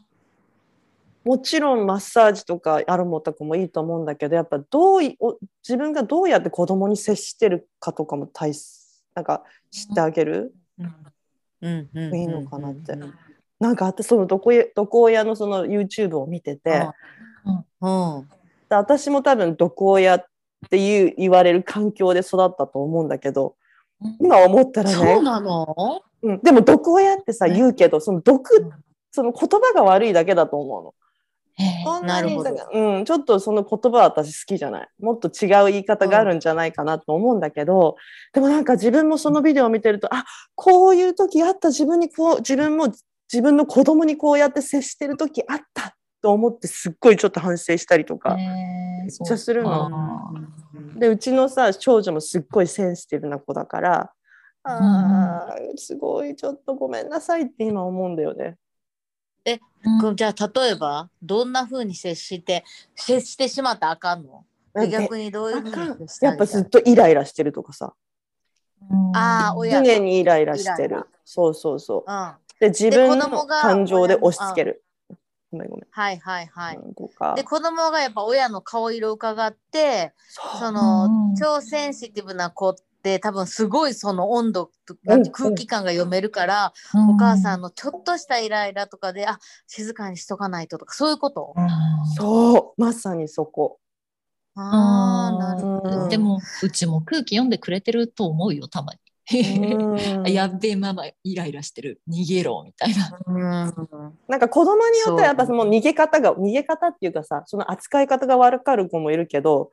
[1.23, 10.95] もちろんマッサージとかアロマとかもいいと思うんだけどやっぱどう自分がどうやって子供に接してるかとかも大切なんか知ってあげる、うん。
[11.61, 11.91] うん。
[11.93, 12.15] うん。
[12.17, 12.93] いいのかなって。
[12.95, 13.15] うん
[13.61, 16.89] なんか私その毒親毒親のその YouTube を見てて、
[17.81, 18.29] うん。
[18.69, 20.25] で私も多分毒親っ
[20.69, 23.55] ていう言われる環境で育ったと思うんだけど
[24.21, 24.97] 今思ったらね。
[24.97, 26.03] そうなの？
[26.23, 27.55] うん、でも毒親ってさね。
[27.55, 28.73] 言うけどその毒うん。
[29.13, 30.95] その言葉が悪いだけだと思うの。
[31.57, 32.51] へえそんなになるほど。
[32.73, 34.89] うん、ちょっとその言葉は私好きじゃない。
[35.01, 37.97] もっと違う言い方があるんじゃないかなと思うんだけど、
[38.33, 42.93] でもなんか自分もそのビデオを見てると、あこういう時あった自分にこう自分も
[43.33, 48.35] 自分の子供にこうやって接してる時あったと思ってすっごいちょっと反省したりとか。
[48.35, 48.47] め
[49.03, 49.89] めっちゃするの。
[50.75, 50.99] うん。
[50.99, 54.13] でうちのさ長女もすっごいセンシティブな子だから、
[54.65, 58.57] あーすごいちょっとごめんなさいって今思うんだよね。
[60.03, 60.17] うん。
[60.17, 62.65] じゃあ例えばどんな風に接して
[62.95, 64.45] 接してしまったらあかんの？
[64.75, 67.95] で逆にどういうあかん風に接しやっぱずっとイライラしてるとかさ。
[69.15, 69.83] あー親。
[69.83, 71.07] 常にイライラしてる。
[71.25, 72.11] そうそうそう。
[72.11, 74.85] うんで自分の感情で押し付ける。
[75.51, 75.87] ごめんごめん。
[75.91, 76.79] はいはいはい。
[77.35, 80.13] で子供がやっぱ親の顔色を伺って
[80.61, 81.35] そのうん。
[81.35, 87.11] 超センシティブな子って多分すごいその温度とうん空気感が読めるから、うん。
[87.15, 91.55] お母さんのちょっとしたイライラとかであ静かにしとかないととかそういうこと、
[92.17, 92.81] そう。
[92.81, 93.79] まさにそこ。
[94.55, 96.03] ああなるほど。
[96.03, 96.09] うん。
[96.09, 98.99] でもうちも空気読んでくれてると思うよたまに。
[100.29, 102.01] やっべえママイライラしてる。
[102.09, 103.73] 逃げろみたいな。
[104.29, 109.71] なんか子供によってはやっぱその逃げ方が逃げ方っていうかさその扱い方が悪かる子もいるけど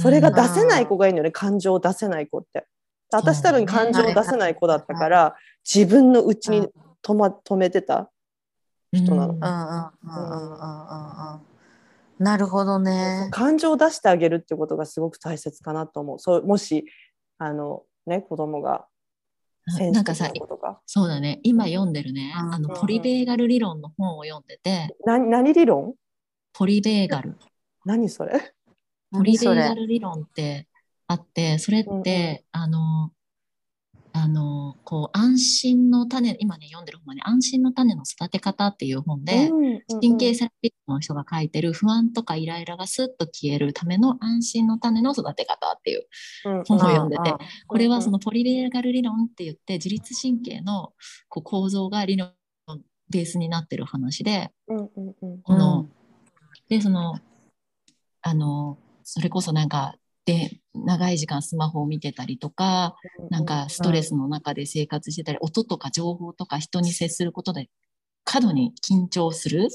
[0.00, 2.66] それが出せない子がいるのよね感情を出せない子って。
[3.12, 6.68] 私たぶん感情を出せない子だったから、自分のうちに
[7.02, 8.10] 止,、ま、止めてた
[8.92, 9.34] 人なの。
[12.18, 13.28] なるほどね。
[13.30, 16.18] 感情を出してあげるってことがすごく大切かなと思う。
[16.18, 16.86] そうもし
[17.38, 18.86] あのね子供が
[19.92, 20.30] なんかさ
[20.86, 21.40] そうだね。
[21.42, 22.32] 今読んでるね。
[22.40, 22.54] うん。
[22.54, 24.94] あのポリベーガル理論の本を読んでて。
[25.04, 25.94] な何理論？
[26.52, 27.36] ポリベーガル。
[27.84, 28.54] 何それ？
[29.10, 30.68] ポリベーガル理論って
[31.08, 31.80] あってそれ？
[31.80, 33.10] って、あの
[34.18, 39.50] あのこう安心の種今ね読んでる本はね安心の種の育て方っていう本で、
[40.00, 46.06] 神経セラピストの人が書いてる不安とかイライラがスッと消えるための安心の種の育て方っていう
[46.66, 47.34] 本を読んでて、
[47.66, 50.94] これはそのポリベーガル理論って言って自律神経の
[51.28, 52.32] こう構造が理論
[52.68, 52.78] の
[53.10, 54.90] ベースになってる話で、こ
[55.48, 55.88] の
[56.70, 57.18] でその
[58.22, 59.68] あのそれこそなん。
[59.68, 59.94] か
[60.26, 62.96] で長い時間スマホを見てたりとか
[63.30, 67.70] なんかストレスの中で生活してたり、音とか情報とか人に接することで
[68.24, 69.68] 過度に緊張する、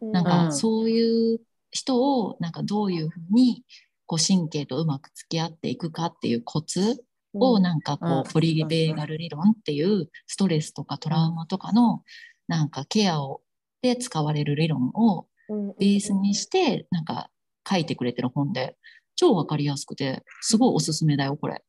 [0.00, 1.40] なんかそういう
[1.72, 3.64] 人をなんかどういうふうに
[4.06, 12.02] こう神経とうまく付き合っていくかっていうコツをなんかこうポリベーガル理論っていうストレスとかトラウマとかの
[12.46, 13.40] なんかケアを
[13.82, 15.26] で使われる理論を
[15.78, 17.28] ベースにしてなんか
[17.68, 18.76] 書いてくれてる本で
[19.16, 21.62] 超わかりやすくてすごいおすすめだよこれ。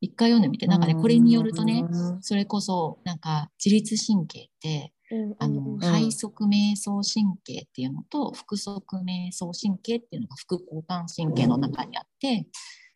[0.00, 0.66] 一回読んでみて。
[0.66, 1.84] なんかねこれによるとね
[2.20, 4.92] それこそなんか自律神経って
[5.38, 12.46] あの背側瞑想神経っていうのと腹側瞑想神経っていうのが副交感神経の中にあって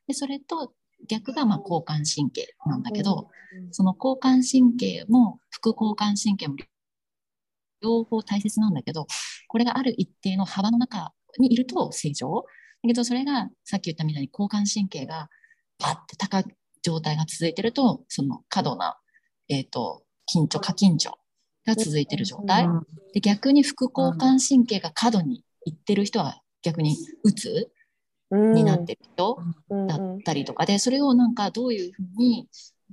[0.06, 0.72] でそれと
[1.08, 3.28] 逆がまあ交感神経なんだけど
[3.72, 6.56] その交感神経も副交感神経も
[7.82, 9.06] 両方大切なんだけど
[9.48, 12.28] これがある一定の幅の中にいると正常。
[12.28, 12.42] だ
[12.88, 15.28] けどそれがさっき言ったみたいに交感神経が
[15.78, 16.44] パッて高い
[16.82, 18.98] 状態が続いてるとその過度な、
[19.48, 21.12] えーと、緊張過緊張
[21.66, 22.68] が続いてる状態、
[23.14, 27.70] で逆に副交感神経が過度にいってる人は逆にうつ
[28.30, 29.38] になってる人
[29.70, 32.48] だったりとかでそれをなんかどういうふうに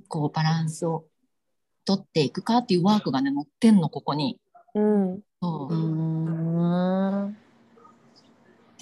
[0.08, 1.04] こうバランスを
[1.84, 4.38] 取っていくかっていうワークがね載ってんのここに。
[4.74, 5.74] うん、そう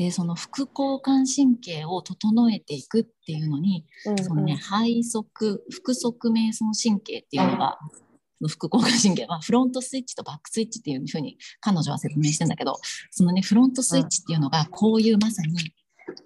[0.00, 7.76] でその副交感神経を整えていくっていうのに、うんうん、そのね背側腹側瞑想神経っていうのが、
[8.40, 15.54] うん、副交感神経はフロントスイッチとバックスイッチっていうふうに彼女は説明してんだけどそのねフロントスイッチっていうのがこういうまさに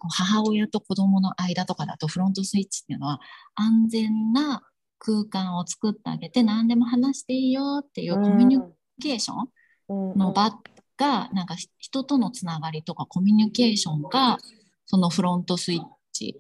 [0.09, 3.19] 母親と子供の間とかだとフロントスイッチっていうのは
[3.57, 4.63] 安全な
[5.01, 8.61] 空間を作ってあげて何でも話していいよっていうコミュニ
[9.03, 10.53] ケーションの場
[10.97, 14.39] がなんか人とのつながりとかコミュニケーションが
[14.87, 16.37] そのフロントスイッチ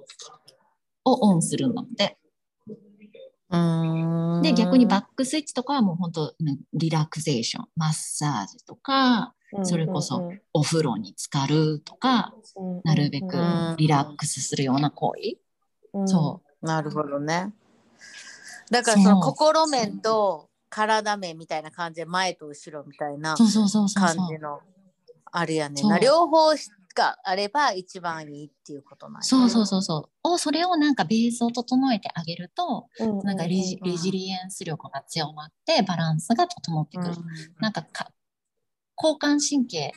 [1.05, 2.17] をオンするので。
[4.43, 12.35] で逆にバックスイッチとかはもう本当、ね、リラクゼーションマッサージとかそれこそお風呂に浸かるとか、
[12.83, 13.37] なるべく
[13.77, 16.67] リラックスするような行為、そう。
[16.67, 17.53] なるほどね。
[18.71, 23.59] だからその心面と体面みたいな感じで前と後ろみたいな感じ
[24.41, 24.59] の
[25.31, 25.99] あれやねんな。
[26.01, 26.49] 両方
[26.97, 30.29] があれば一番いいっていうことなん、ね、そうそうそうそう。
[30.29, 37.17] をそれをなんかベースを整えてあげると、うん、なんかレジレジリエンス力が強まってバランスが整ってくる、うん、
[37.61, 38.11] なんかか
[38.97, 39.93] 交感神経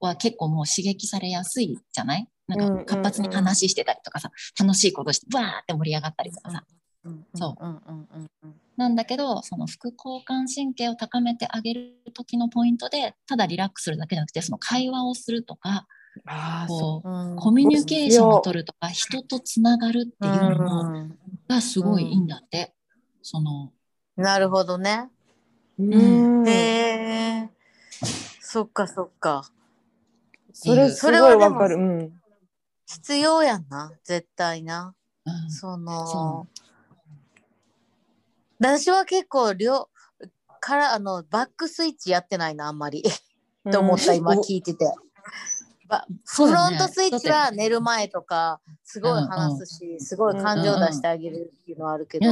[0.00, 2.28] は結構もう刺激されやすいじゃない？
[2.46, 6.64] なんか活発に話してたりとかさ、楽しいことしてわーって盛り上がったりとかさ、
[7.34, 7.64] そう
[8.80, 15.86] なんだけどその副交感神経を高めてあげる時のポイントでただリラックスするだけじゃなくてその会話をするとか
[16.66, 17.34] こう、う。
[17.34, 21.10] ん、コミュニケーションを取るとか人とつながるっていうの
[21.46, 23.70] がすごいいいんだって、うん、その
[24.16, 25.10] なるほどね、
[25.78, 27.50] うん、へえ
[28.40, 29.44] そっかそっか。
[30.52, 32.12] それそれはわかる、うん、
[32.86, 33.92] 必要やんな。
[34.04, 34.94] 絶対な、
[35.48, 36.48] その
[38.60, 39.88] 私は結構両
[40.60, 43.02] からあのバックスイッチやってないなあんまり
[43.72, 44.84] と思った今聞いてて。
[46.24, 52.26] フロントスイッチは寝る前とかすごい話すし、すごい感情出してあげるっていうのはあるけど、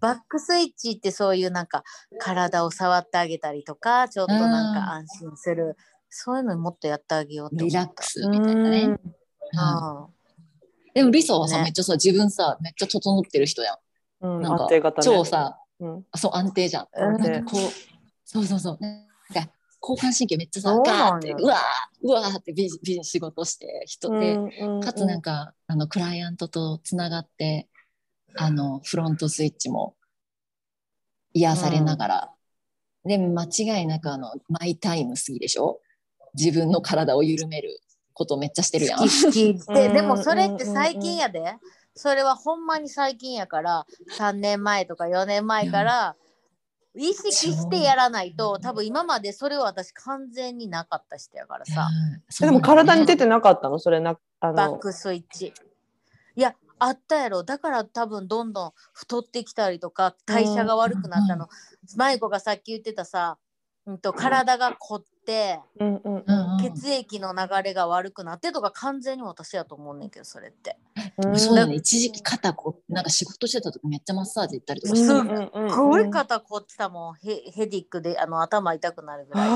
[0.00, 1.84] バックスイッチってそういうなんか
[2.18, 5.76] 体を触ってあげたりとかちょっとなんか安心する、
[6.10, 8.82] そういうのもっとやってあげようとリラックスみたいなね。
[8.82, 8.98] うん、
[10.92, 13.76] でも理想はさ、ね、めっちゃさ自分さめっちゃ整ってる人やん。
[14.20, 16.88] うん、なんか、ね、超さ、うん、そう安定じゃん。
[16.92, 17.60] なんかこう
[18.24, 18.78] そうそうそう。
[18.80, 19.06] なん
[19.46, 21.58] か交感神経めっちゃさガーってうわー
[22.02, 27.68] うわーってビジビジ仕事して人で、うんうん、かつなんかあのクライアントとつながって
[28.34, 29.94] あのフロントスイッチも
[31.32, 32.30] 癒されながら、
[33.04, 35.80] うん、で間違いなくあのマイタイム過ぎでしょ？
[36.34, 37.80] 自分の体を緩める
[38.12, 38.98] ことめっちゃしてるやん。
[38.98, 41.54] 好き好きででもそれって最近やで、
[41.98, 46.16] それはほんまに最近やから3年前とか4年前から。
[47.00, 51.88] 意識してやらないと多分今までそれを私完全になかった人やからさ、
[52.40, 53.78] でも体に出てなかったの？
[53.78, 55.52] それなあのバックスイッチ。
[56.34, 57.44] いやあったやろ。
[57.44, 61.48] だから多分どんどん太ってきたりとか代謝が悪くなったの、
[61.96, 63.38] 舞子がさっき言ってたさ、
[63.86, 65.06] うん、と体が凝って
[65.80, 66.24] うんうん。
[66.26, 66.74] うんうん。
[66.74, 70.78] 血液の流れが悪くなってとか完全に私やと思うねんけどそれって。
[71.18, 71.38] うん。
[71.38, 71.74] そうだよね。
[71.74, 77.14] 一時期肩こうなんか仕事してた時めっちゃマッサージ行ったりとかすしうんすごい肩凝ってたもん。
[77.16, 79.48] ヘヘディックであの頭痛くなるぐらい。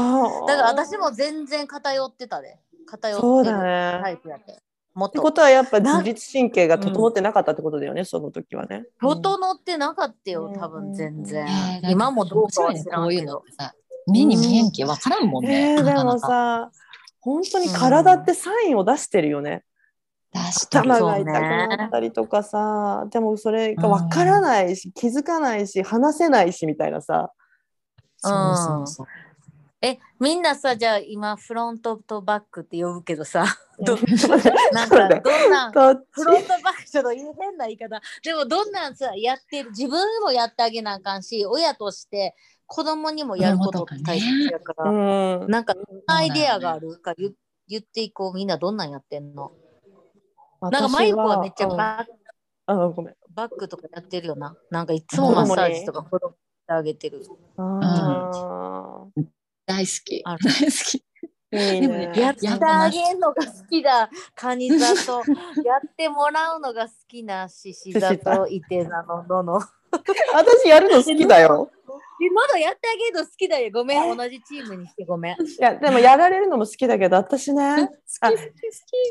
[0.47, 2.59] だから私も全然偏ってたで。
[2.87, 4.01] 偏ってるだね。
[4.03, 4.63] タイプやって
[4.95, 8.85] もっってとことはやっぱ自律神経が整ってなかったってことだよね、その時はね。
[9.01, 11.47] 整ってなかったようん多分全然、
[11.83, 13.75] えー今もどうかは面知白いねこういうのらんけどってさ
[14.07, 16.71] 目に見えんけわからんもんね、えー、でもさ、
[17.21, 19.65] 本当に体ってサインを出してるよね。
[20.35, 27.31] 頭が痛くなったりとかさ、でもそれが分からないし、気づかないし、話せないしみたいなさ。
[28.17, 29.07] そうそうそう。
[29.85, 33.45] えみんなさじゃあ今フロントとバックって呼ぶけどさ。
[33.81, 33.97] ど
[34.73, 38.01] なんかどんなフロントバックちょっと変な言い方。
[38.23, 42.37] でもどんなんさやってる自分もやってあげなあかんし親として
[42.73, 45.75] 子供にもやることって大切やから、うん、なんか
[46.07, 47.31] アイデアがあるか言
[47.69, 48.35] 言っていこう。
[48.35, 49.53] みんなどんなんやってんの。
[50.63, 52.13] なんかマイコはめっちゃうんバック
[52.65, 53.15] あごめん。
[53.35, 54.57] バックとかやってるよな。
[54.71, 57.23] なんかいつもマッサージとか子供にしてあげてる。
[57.59, 59.05] あ
[59.67, 60.23] 大好き。
[60.25, 61.05] 大好き。
[61.53, 62.21] ーいいでもねね。
[62.23, 64.09] やってあげんのが好きだ。
[64.35, 65.23] カニ座と。
[65.63, 69.61] やってもらうのが好きな獅子座といて座ののの。
[70.33, 71.71] 私やるの好きだよ。
[72.25, 73.71] えまだやってあげるの好きだよ。
[73.73, 74.17] ごめん。
[74.17, 75.33] 同じチームにしてごめん。
[75.33, 77.77] いやでもやられるのも好きだけど私ね。
[77.77, 78.39] 好き好き好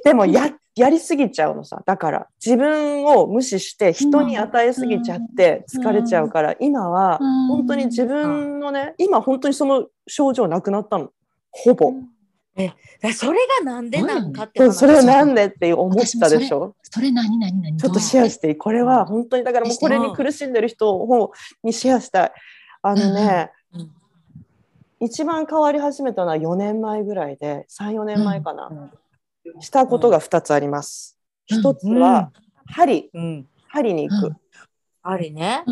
[0.02, 0.04] き。
[0.06, 1.82] でもややりすぎちゃうのさ。
[1.86, 7.20] だから自分を無視して人に与えすぎちゃって疲れちゃうから、今は
[7.50, 11.12] 本当に自分のね今本当にその症状なくなったの。
[11.54, 11.92] ほぼ、
[12.56, 12.72] え
[13.14, 16.76] それがなんでなんかってうそれはなんでって思ったでしょ？
[16.84, 17.76] それ何何何？
[17.78, 18.56] ちょっとシェアしていい？
[18.56, 22.32] これは本当にだからもうこれに苦しんでる人をにシェアしたい
[22.82, 23.82] あのね、うん。
[23.82, 23.92] うん
[25.04, 29.60] 一番変わり始めたのは4年前ぐらいで34年前かな、うん。
[29.60, 31.18] したことが2つあります。
[31.50, 31.60] うん。
[31.60, 32.32] 1つは
[32.68, 33.48] 針、うん。
[33.68, 34.36] 針に行く。
[35.02, 35.64] ありね。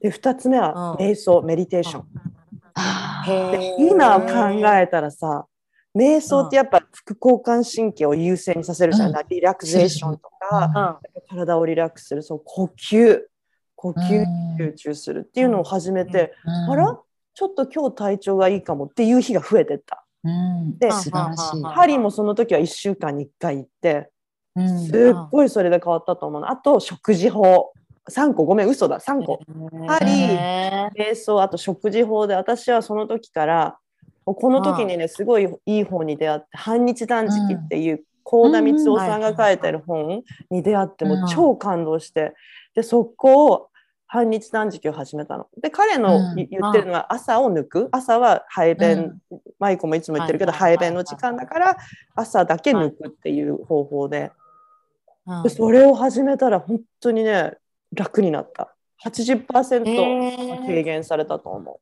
[0.00, 1.04] で2つ目はうん。
[1.04, 1.82] 瞑想、メディテー。
[1.82, 2.04] ション。
[3.80, 5.46] 今考えたらさ
[5.96, 9.14] 瞑想ってやっぱ副交感神経を優先にさせるじゃん、うん。
[9.28, 11.26] リラクゼーションとか、うん。
[11.36, 12.22] 体をリラックスする。
[12.22, 13.22] そう呼吸
[13.92, 14.26] 呼吸
[14.58, 16.72] 集中するっていうのを始めて、うん。
[16.72, 16.98] あら？
[17.34, 20.04] ちょっと今日体調がいいかもっていう日が増えてった。
[20.24, 20.78] うん。
[20.78, 21.62] で素晴らしい。
[21.62, 24.10] は針もその時は1週間に1回行って
[24.54, 24.86] うん。
[24.86, 26.50] すっごいそれで変わったと思うの。
[26.50, 27.72] あと食事法。
[28.08, 28.44] 3個。
[28.44, 29.00] ごめん嘘だ。
[29.00, 29.40] 3個。
[29.86, 31.42] 針へ瞑想。
[31.42, 33.78] あと食事法で私はその時から
[34.24, 41.20] この時にねすごいいい本に出会って「半日断食」っていう幸田光夫さんが書いてる本に出会ってうん。
[41.20, 42.32] もう超感動して
[42.74, 43.68] でそこを
[44.08, 45.48] 半日断食を始めたの。
[45.60, 47.88] で彼の言ってるのは朝を抜く。
[47.90, 49.20] 朝は排便、
[49.58, 51.76] マイコもいつも言ってるけど排便の時間だから
[52.14, 54.30] 朝だけ抜くっていう方法で。
[55.26, 57.54] ーでそれを始めたら本当にね
[57.92, 58.72] 楽になった。
[59.04, 60.66] 80%へー。
[60.66, 61.80] 軽減されたと思う。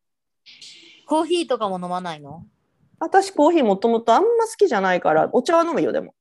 [1.06, 2.46] コーヒーとかも飲まないの？
[2.98, 6.14] 私コーヒーもともとあんま好きじゃないからお茶は飲むよでも。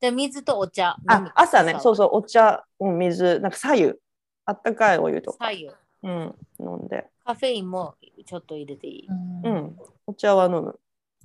[0.00, 1.76] じゃあ水とお茶あ朝ね。
[1.78, 1.92] そう。
[1.92, 3.94] うそうお茶うん水なんか左右
[4.48, 5.50] あったかいお湯とか、
[6.02, 7.06] うん、飲んで。
[7.22, 9.06] カフェインもちょっと入れていい、
[9.44, 9.76] うん。
[10.06, 10.80] お茶は飲む。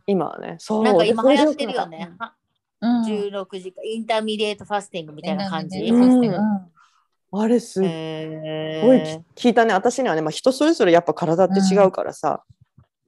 [0.06, 0.58] 今はね。
[0.60, 0.84] そう。
[0.84, 2.34] なんか今流行ってるよでね、は
[2.82, 3.06] うん。
[3.06, 3.82] 16時間。
[3.86, 7.42] intermittent fasting みたいな感じ、うんうん。
[7.42, 9.74] あれすっへごいー聞いたね。
[9.74, 12.44] 私にはね、まあ、人それぞれやっぱ体って違うからさ、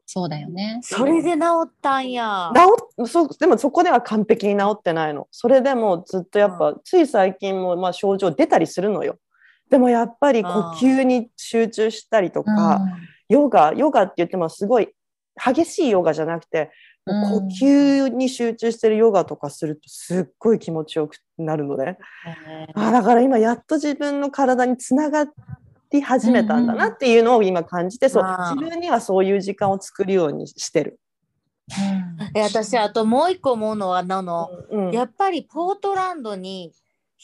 [0.06, 0.80] そうだよね。
[0.82, 2.54] それで治ったんや。
[2.56, 5.28] 治っそうでもそこでは完璧に治ってないの。
[5.32, 9.18] それでもずっとやっぱ、つい最近もまあ症状出たりするのよ
[9.70, 10.50] でもやっぱり呼
[10.80, 12.82] 吸に集中したりとか、
[13.30, 14.90] ヨガヨガって言ってもすごい
[15.44, 16.72] 激しいヨガじゃなくて
[17.06, 21.98] 呼吸に集中してるヨガとかするとすっごい気持ちよくなるのね。
[22.26, 25.28] へーあだから今やっと自分の体につなが
[25.92, 31.00] り始めたんだなっていうのを今感じてそう自分にはそういう時間を作るようにしてる。
[32.36, 34.92] え私あともう一個思うのはなの、うん。
[34.92, 36.72] やっぱりポートランドに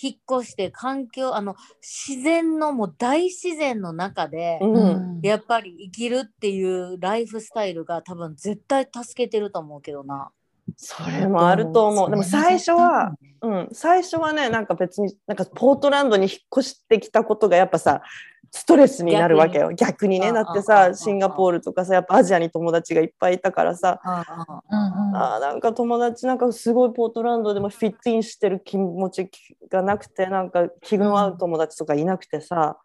[0.02, 10.32] 引っ越して環境あの自然のもう大自然の中で、うんやっぱり生きるっていうライフスタイルが多分絶対助けてると思うけどな。
[10.78, 12.10] それもあると思う。
[12.10, 18.02] でも最初は、うん、最初はねなんか別になんかポートランドに引っ越してきたことがやっぱさ
[18.54, 19.72] ストレスになるわけよ。
[19.72, 20.20] 逆に。
[20.20, 20.28] ね。
[20.28, 24.02] うんだってさシンガポールとかさやっぱアジアに友達がいっぱいいたからさ。
[24.04, 29.30] あーなんか友達なんかすごいポートランドでもフィットインしてる気持ち
[29.70, 32.78] がなくてなんか気の合う友達とかいなくてさ、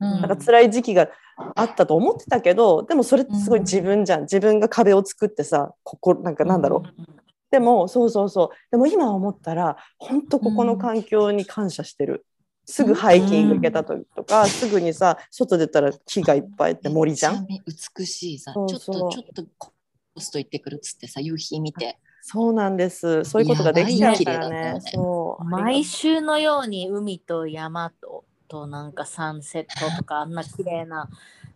[0.00, 0.20] うん。
[0.22, 1.08] なんか辛い時期が
[1.54, 4.22] あったと思ってたけどでもそれってすごい自分じゃん。
[4.22, 7.02] 自分が壁を作ってさここなんかなんだろう、
[7.50, 8.48] でもそうそうそう。
[8.72, 12.26] でも今思ったら本当ここの環境に感謝してる。
[12.64, 17.46] すぐハイキング行けた時とか、すぐにさ外出たら木がいっぱいあって森じゃん？
[17.46, 23.24] 美しいさちょっとちょっとコースト行ってくるっつってさ夕日見てそうなんです。
[23.24, 24.80] そういうことができちゃうからねった。
[24.92, 25.44] そう。
[25.44, 31.08] 毎週のように海と山ととなんかサンセットとかあんな綺麗な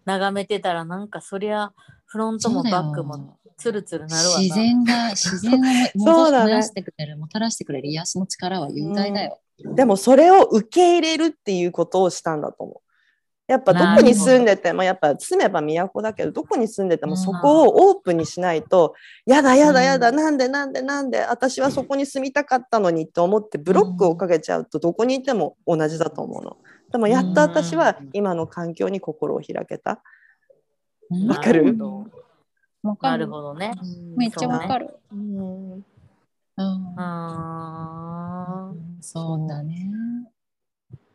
[0.06, 1.72] 眺めてたらなんかそりゃ
[2.06, 12.76] フロントもバックもツルツルなるわな自然が自然が そうだねもたらしてくれるもたらしてくれる癒しの力は雄大だよ、でもそれを受け入れるっていうことをしたんだと思う。
[13.46, 13.78] やっぱど。
[13.96, 18.94] こに住んでてもやっぱ住めば都だけどどこに住んでてもそこをオープンにしないと
[19.24, 20.16] やだやだやだうん。
[20.16, 26.56] なんでなんでなんで私はそこに住みたかったのにって思ってブロックをかけちゃうとどこにいても同じだと思うの。
[26.90, 30.02] でもやっと私は今の環境に心を開けた。
[31.10, 31.28] うん。
[31.28, 31.64] わかる？
[31.64, 32.04] なるほど。
[32.82, 33.26] なわかる。
[33.26, 33.30] る。
[33.30, 33.72] ほどね。
[34.16, 34.90] めっちゃわかる。
[35.12, 35.72] うん。
[35.74, 35.84] うん。
[36.98, 38.72] あ
[39.06, 39.88] そうだね。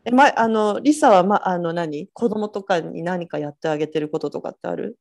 [0.05, 2.07] えまあのリサは、ま、あの何？
[2.07, 4.97] 子供とかに何かやってあげてることとかってある？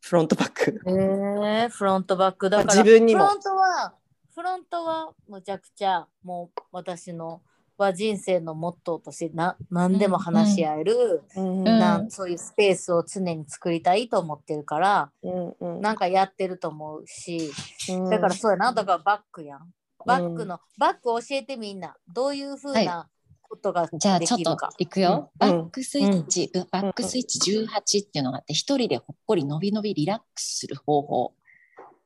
[0.00, 0.80] フロントバック。
[0.86, 3.26] ーえー、フロントバックだからまあ自分にも。
[3.26, 3.94] フロントは
[4.32, 7.42] フロントはむちゃくちゃもう私の
[7.76, 11.64] は人生のモットーとしてな何でも話し合える、うん。
[11.64, 15.80] なんそういうスペースを常に作りたいと思ってるからうんうん。
[15.80, 17.50] なんかやってると思うし
[17.90, 18.10] うん。
[18.10, 18.72] だからそうやな。
[18.72, 19.70] だからバックやん
[20.06, 21.96] バックの、バック教えてみんな。
[22.08, 23.08] どういうふうな
[23.50, 25.48] ことができるか、じゃあちょっといくよ、うん。
[25.48, 31.34] バックスイッチ、バックスイッチ18っていうのがあって一人でほっこり伸び伸びリラックスする方法。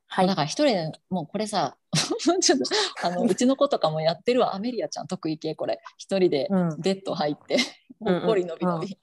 [0.07, 0.27] はい。
[0.27, 1.77] だから一人でもうこれさ
[2.41, 2.65] ちょっと
[3.03, 4.55] あのうちの子とかもやってるわ。
[4.55, 5.79] アメリアちゃん得意系これ。
[5.97, 6.81] 一人でうん。
[6.81, 7.61] ベッド入って、うん
[7.97, 8.99] ほっこり伸び伸び、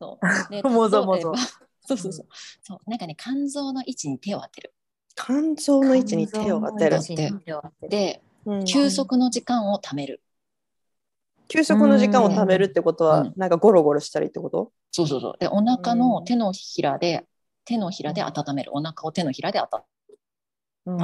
[0.00, 0.26] そう。
[0.50, 1.32] でもぞもぞ。
[1.86, 2.26] そうそうそう。
[2.62, 2.90] そう。
[2.90, 4.74] なんかね肝臓の位置に手を当てる。
[5.16, 7.00] 肝臓の位置に手を当てる。
[7.88, 8.27] でうん
[8.66, 10.22] 休息の時間を貯める、
[11.48, 13.32] 休息の時間を貯めるってことは、うん。
[13.36, 14.72] なんかゴロゴロしたりってこと？
[14.90, 15.34] そうそうそう。
[15.38, 15.98] でお腹うん。
[15.98, 17.24] の手のひらで
[17.64, 18.70] 手のひらで温める。
[18.74, 19.66] お腹を手のひらで温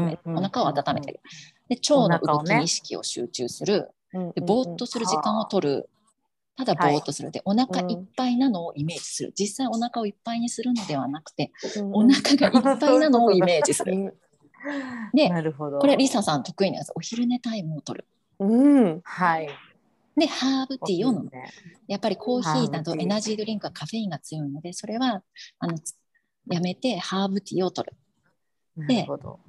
[0.04, 1.20] める、うんお腹を温めてる。
[1.68, 5.90] で腸の動きに意識を集中する、うんでぼーっとする時間を取る。
[6.56, 7.32] ただぼーっとする。
[7.32, 9.32] で、お腹いっぱいなのをイメージする。
[9.36, 11.50] 実際お腹をいっぱいにするのではなくて、
[11.92, 14.16] お腹がいっぱいなのをイメージする。
[15.12, 15.78] で、なるほど。
[15.78, 18.06] これリサさん得意なやつ、お昼寝タイムを取る。
[18.38, 19.00] うん。
[19.04, 19.48] はい。
[20.16, 21.30] で、ハーブティーを飲む。
[21.30, 21.50] ね
[21.88, 25.22] やっぱりコーヒーなどエナジードリンクはカフェインが強いので、それは
[25.58, 25.94] あのつ
[26.50, 27.96] やめてハーブティーを取る。
[28.76, 29.40] なるほど。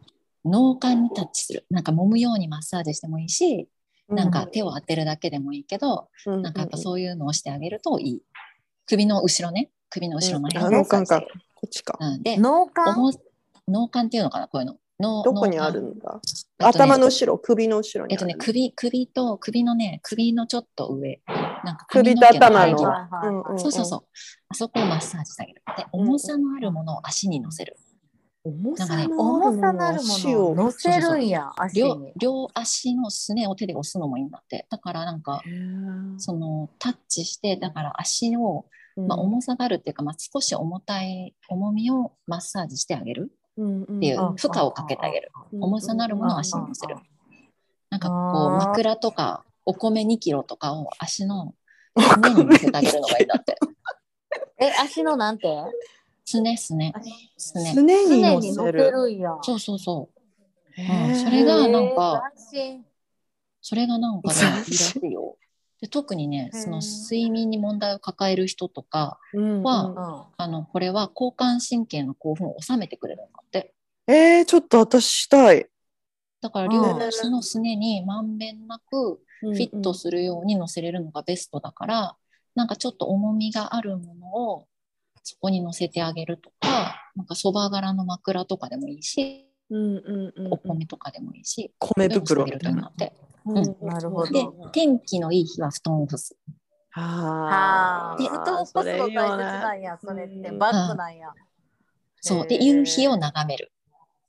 [0.43, 1.65] 脳幹にタッチする。
[1.69, 3.67] なんか揉むようにマッサージしてもいいし、
[4.07, 8.21] なんか手を当てるだけでもいいけど、うん、なんかやっぱそういうのをしてあげるといい。
[8.85, 9.71] 首の後ろね。
[9.89, 11.21] 首の後ろのうん、あ辺脳幹か。
[11.55, 11.97] こっちか。
[11.99, 12.91] うん、で、脳幹？
[12.99, 13.19] 重
[13.67, 14.77] 脳幹っていうのかな、こういうの。
[14.99, 16.19] 脳どこにある脳んだ、ね
[16.59, 18.13] 頭の後ろ、首の後ろに。
[18.13, 21.21] えっとね、首、首と、首のね、首のちょっと上。
[21.63, 22.77] なんか首と頭の
[23.57, 23.99] そうそうそう。
[24.49, 25.61] あそこをマッサージしてあげる。
[25.77, 27.77] で、重さのあるものを足に乗せる。
[28.45, 32.13] 重なんかね重さなるものを乗せるんや、足両に。
[32.15, 34.67] 両足のすねを手で押すのもいいんだって。
[34.69, 35.41] だからなんか、
[36.17, 38.65] そのタッチして、だから足を、
[38.95, 43.31] まあ、重さがあるっていうか、まあ、少し重たい重みをマッサージしてあげる
[43.61, 45.31] っっていう負荷をかけてあげる。
[45.53, 46.95] 重さのあるものを足に乗せる。
[47.89, 51.53] なんかこう枕とかお米2キロとかを足の
[51.97, 53.57] すねに乗せてあげるのがいいんだって。
[54.59, 55.47] え、足のなんて？
[56.25, 56.93] すねすね。
[57.37, 57.73] すね。
[57.75, 58.91] 常に常乗せに乗せる。
[59.41, 60.21] そうそうそう。
[61.15, 62.23] それがなんか
[63.61, 65.37] それがなんかね、斬いいらしいよ。
[65.85, 73.75] で特にね、その睡眠に問題を抱える人とか、うんはうんうんあのこれは交感神経の興奮を収めてくれるんだって。
[74.07, 75.67] えー、ちょっと私したい。
[76.41, 82.15] だから両うん足のすねにまんべんなくフフィットするように乗せれるのがベストだから、
[82.55, 84.67] なんかちょっと重みがあるものを
[85.21, 92.87] そこに乗せてあげるとか、なんかそば柄の枕とかでもいいし、うんうんうんお米とかでもいいし、米袋みたいな。
[92.87, 93.13] って。
[93.45, 96.35] うんなるほどで、天気のいい日は布団を干す。
[96.89, 98.17] はあ。
[98.17, 100.51] で、布団を干すの大切なんや、それって。
[100.51, 101.33] バッグなんや。
[102.21, 102.47] そう。
[102.47, 103.71] で、夕日を眺める。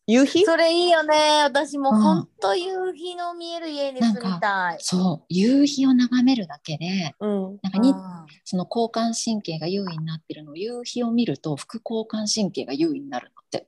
[0.09, 0.45] 夕日？
[0.45, 1.43] それいいよね。
[1.43, 4.77] 私もうんほんと夕日の見える家に住みたい。
[4.79, 7.59] そう夕日を眺めるだけでうん。
[7.61, 7.93] なんかに
[8.45, 13.67] その交感神経が優位になってるのを夕日を見ると副交感神経が優位になるのって。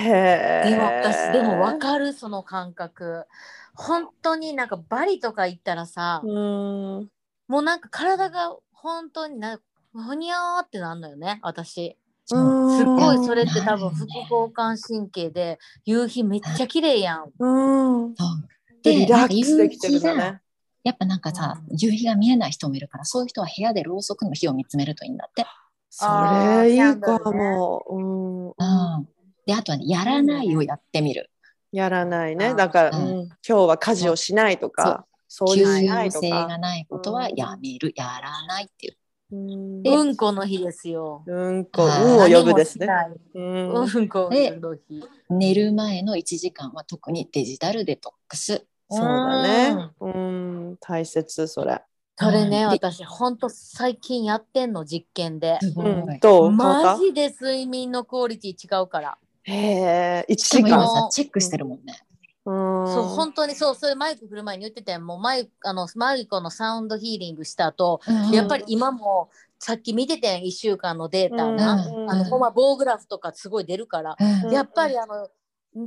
[0.00, 0.70] へえ。
[0.70, 3.26] でも私でも分かるその感覚。
[3.74, 7.10] 本当になんかバリとか行ったらさ、うん。
[7.46, 9.60] もうなんか体が本当にな
[9.94, 11.96] ふにゃーってなんのよね私。
[12.26, 17.30] すっごいうんそれって多分副交感神経で夕日めっちゃ綺麗やん。
[17.38, 18.14] うん。
[18.14, 20.40] そうで、リラックスできてるね。
[20.84, 25.46] やっぱなんかさ、うん夕日が見えない人もいるからそういう人は部屋でろうそくの火を見つめるといいんだって。
[25.90, 27.84] それいいかキャンドルねも。
[27.88, 28.46] うん。
[28.48, 29.08] うん、
[29.48, 31.30] であとはねやらないをやってみる。
[31.72, 32.54] やらないね。
[32.54, 36.58] だから、ううんん、今日は家事をしないとか、掃急除しないと性がか。
[36.58, 38.96] ないことはやめる、やらないっていう。
[39.30, 41.24] うんでうんこの日ですよ。
[41.26, 42.88] うんこ、はい運を呼ぶですね。
[43.34, 45.04] うんうんこの日。
[45.30, 48.66] 寝る前の1時間は特にデジタルデトックス。
[48.90, 49.90] そうだね。
[50.00, 51.80] うん、大切、それ。
[52.18, 55.58] それね、うん私ほんと最近やってんの実験で。
[55.74, 56.50] うん、どう?
[56.50, 59.18] マジで睡眠のクオリティ違うから。
[59.50, 61.02] へえ、1しかも今時間。
[61.02, 62.00] さチェックしてるもんね。
[62.44, 62.86] うん。
[62.86, 68.00] そう本当にそうそれマイク来る前に言っててもうマイあのマイコのサウンドヒーリングした後、
[68.32, 74.52] やっぱり今もさっき見ててん1週間のデータな、うんあのほんま棒グラフとかすごい出るから、うん。
[74.52, 75.28] やっぱりあの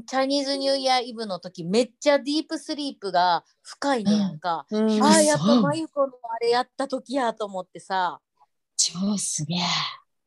[0.08, 5.04] チャイニーズニューイヤーイブの時めっちゃディープスリープが深いねやんか、うん。
[5.04, 8.20] ああやっぱマユコのあれやった時やと思ってさ。
[8.78, 9.58] 超すげえ。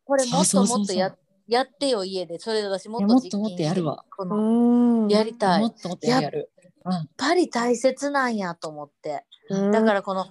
[0.05, 1.15] これもっともっとや
[1.47, 2.39] やってよ家で。
[2.39, 4.05] それで私もっと実験もっともっとやるわ。
[4.17, 5.09] こうのん。
[5.09, 5.61] やりたい。
[5.61, 6.51] もっともっとやる。
[6.85, 9.25] やっぱり大切なんやと思って。
[9.51, 9.71] うん。
[9.71, 10.27] だからこの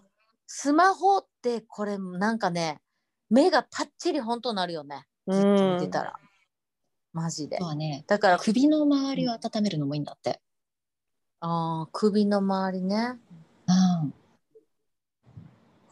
[0.48, 2.80] スマホってこれなんかね
[3.30, 5.06] 目がパッチリ本当なるよね。
[5.28, 6.20] ずっと見てたら、
[7.14, 7.58] マジで。
[7.58, 10.42] あとはね、だから首の周りを温めるのもいいんだって。
[11.40, 13.20] あー首の周りね。
[13.68, 14.14] うん。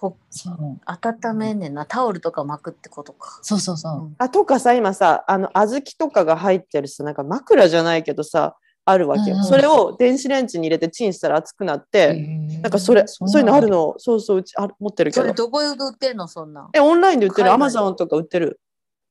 [0.01, 0.55] ほそう。
[0.85, 1.85] 温めんねんな。
[1.85, 3.39] タオルとか巻くってことか。
[3.43, 3.93] そうそうそう。
[3.93, 4.15] うん。
[4.17, 9.45] あとかさ今さあの小豆とかが入ってるさなんか枕じゃないけどさあるわけよ、うんうん。
[9.45, 12.15] それを電子レンジに入れてチンしたら熱くなって、
[12.63, 13.93] なんかそれそういうのあるの？
[13.99, 16.69] そうそううちあ持ってるけそれどどこで売ってんのそんなん？
[16.73, 17.51] えオンラインで売ってる。
[17.51, 18.59] アマゾンとか売ってる。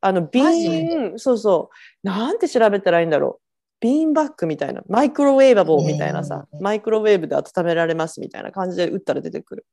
[0.01, 1.71] あのマ瓶そうそ
[2.03, 2.07] う。
[2.07, 3.43] なんて調べたらいいんだろう。
[3.81, 4.83] ビーンバッグみたいな。
[4.89, 6.57] マイクロウェーバボーみたいなさ、え。
[6.59, 9.67] ーマイクロウェーブで温められますみたいな感じで打ったら出てくる、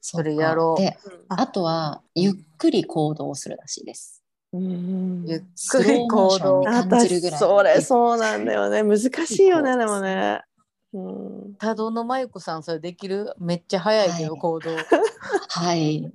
[0.00, 0.80] それやろう。
[0.80, 0.96] で、
[1.28, 4.22] あとは、ゆっくり行動するらしいです。
[4.52, 8.82] うんゆっくり行動感じるぐらいそれそうなんだよね。
[8.82, 10.42] 難しいよねでもね、
[10.92, 10.98] う
[11.50, 13.32] ん、多動のまゆこさんそれできる？
[13.38, 14.40] めっちゃ早いけど、はい。
[14.40, 14.70] 行動。
[15.50, 16.12] はい。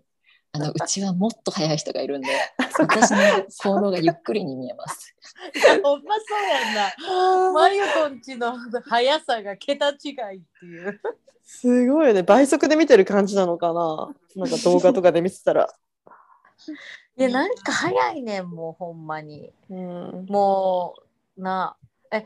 [0.55, 2.29] あの、うちはもっと早い人がいるんで、
[2.79, 3.17] 私の
[3.61, 5.13] 行動がゆっくりに見えます。
[5.53, 7.51] い やほんまそうやんな。
[7.51, 11.01] まゆこんちの速さが桁違いっていう。
[11.43, 12.23] すごいよね。
[12.23, 14.15] 倍速で見てる感じなのかな。
[14.35, 15.67] なんか動画とかで見てたら、
[17.17, 19.51] いやなんか早いねんもうほんまに。
[19.69, 20.95] うん、も
[21.37, 21.75] うな
[22.11, 22.23] え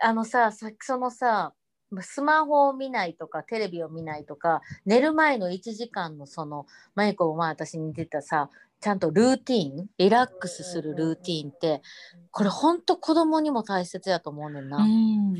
[0.00, 1.52] あのささそのさ
[2.00, 11.82] スマホを見ないとかテレビを見ないとか寝る前の1時間のそのまゆこも前私に言ってたさちゃんとルーティンリラックスするルーティンって
[12.30, 14.78] これほんと子供にも大切やと思うねんな。
[14.78, 15.34] うん。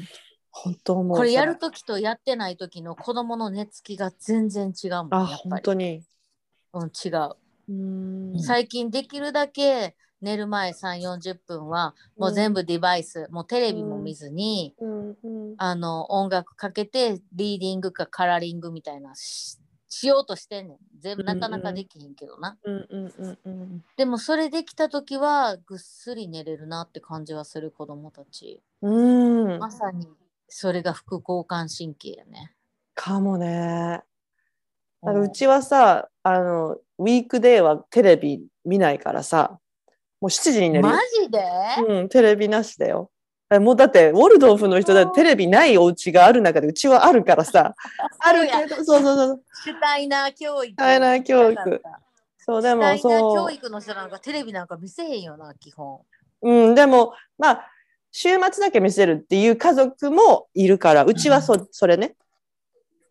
[0.50, 5.40] 本当思うこれやると時とやってない時の子供の寝つきが全然違うもんあやっぱり。
[5.50, 6.02] 本当に
[6.72, 7.36] うん、違う。
[7.68, 7.72] う
[8.36, 15.08] ん最近できるだけ寝る前3 4 0分はもう全部デバイス、もうテレビも見ずに、うん。
[15.10, 15.12] う
[15.52, 15.54] ん。
[15.58, 19.58] あの音楽かけてリーディングかカラーリングみたいなし
[19.90, 20.78] しようとしてんねん。
[21.00, 23.84] 全部なかなかできへんけどな、うんうんうんうん。
[23.96, 29.58] でもそれできた時はぐっすり寝れるなって感じはする子供たち、うん。
[29.58, 30.06] まさに
[30.48, 32.52] それが副交感神経やね。
[32.94, 34.02] かもね。
[35.02, 39.60] うちはさあのウィークデーはテレビ見ないからさ
[40.20, 40.94] もう7時に寝るよ。
[40.94, 41.40] マジで、
[41.86, 43.10] うん、テレビなしだよ。
[43.50, 47.74] えもうだって、ウォルドーフの人だってテレビないお家がある中で、うちはあるからさ。
[48.20, 49.42] あるけど、そうそうそう。
[49.64, 50.66] シュタイナー教育。
[50.66, 51.82] シュタイナー教育
[52.38, 53.36] そう、でもそう。
[53.36, 56.00] 教育の人なんかテレビなんか見せへんよな基本。
[56.42, 57.70] うん、でも、まあ、
[58.10, 62.16] 週末だけ見せるっていう家族もいるから、うちはそ,、それね。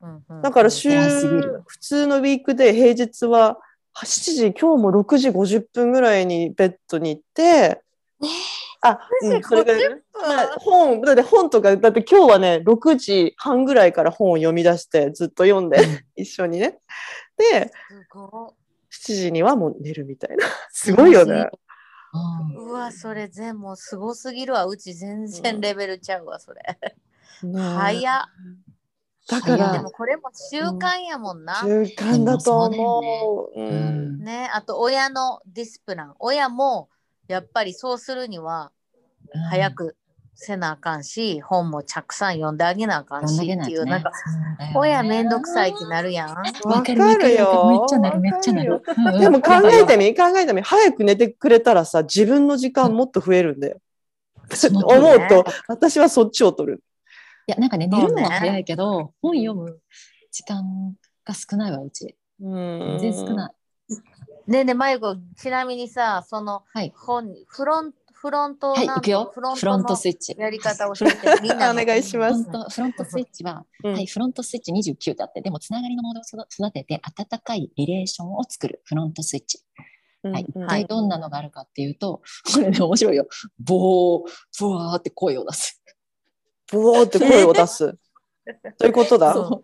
[0.01, 0.41] うんうん。
[0.43, 1.63] だから週、偉すぎる。
[1.65, 3.57] 普通のウィークで平日は
[4.05, 7.81] 7時、今日も6時50分ぐらいにベッドに行って、
[8.81, 15.79] あ、うん、それぐらい50分まあ本、だって本とか、だって今日はね、6時半ぐらいから本を読み出して、ずっと読んで、
[16.15, 16.77] 一緒にね。
[17.37, 18.53] で、すご
[18.91, 20.45] 7時にはもう寝るみたいな。
[20.69, 21.49] すごいよね。
[22.53, 22.67] うん。
[22.69, 24.65] うわそれ全部すごすぎるわ。
[24.65, 26.61] うち全然レベルちゃうわそれ、
[27.43, 28.23] ね早っ
[29.29, 33.59] だからでもこれも習慣やもんな、習慣だと思う。
[33.59, 34.17] ううん。
[34.19, 36.15] んねあと親のディスプラン。
[36.19, 36.89] 親も
[37.27, 38.71] やっぱりそうするには
[39.49, 39.97] 早く
[40.33, 44.11] せなあかんし、本もたくさん読んであげなあかんしっていう、なんか
[44.75, 46.29] 親めんどくさいってなるやん。
[46.29, 47.67] わわかかるわかるるよ。
[47.69, 48.81] めっちゃなるめっちゃなる。
[48.97, 49.19] うんうん。
[49.19, 53.81] でも考えてみ、考えてみ、早く寝てくれたらさ、自分の時間もっと増えるんだよ。
[54.71, 56.83] 思うと、私はそっちを取る。
[57.47, 59.79] いやなんかね寝るのは早いけど、本読む
[60.31, 60.95] 時間
[61.25, 62.15] が少ないわうち。
[62.39, 63.53] 全全然少ない。
[64.47, 66.93] ねえねえ、まゆこ、ちなみにさ、そのはい。
[66.95, 69.31] 本、フロンフロントはい、行くよ。
[69.33, 70.35] フロントスイッチ。
[70.37, 79.63] やり方を教えて、 みんなのお願いしますフロントフロントスイッチは、うんはい、フロントスイッチ29ってあって、でもつながりのモードを育育てて、温かいリレーションを作るフロントスイッチ。
[80.23, 82.21] はい、一うん体どんなのがあるかっていうと、
[82.53, 83.27] これね、面白いよ。
[83.59, 85.81] ボー、ブワーって声を出す。
[86.71, 87.97] ブオーって声を出す。
[88.77, 89.33] ということだ。
[89.33, 89.63] そ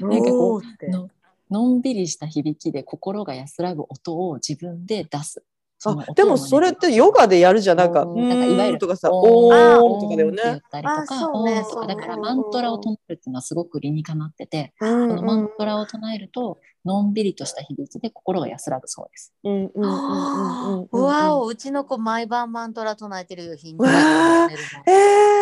[0.00, 0.08] う。
[0.08, 1.08] なんかこうの
[1.50, 5.42] のんびりした響きで心が安らぐ音を自分で出す。
[5.84, 7.78] あでもそれってヨガでやるじゃん。
[7.78, 10.62] なんか、うなんかいわゆるとかさ、おおーーとかだよって言っね。
[10.72, 11.86] たりとか、おーとか。
[11.86, 19.32] だからマントラを唱えるっていうのはすごく理にかなってて、ここのマントラを唱えるとのんびりとした響きで心が安らぐそうです。
[19.44, 23.84] うんうんうわお、うちの子毎晩マントラ唱えてるよ、ヒント。
[23.84, 23.94] うわー。
[23.94, 25.37] えー、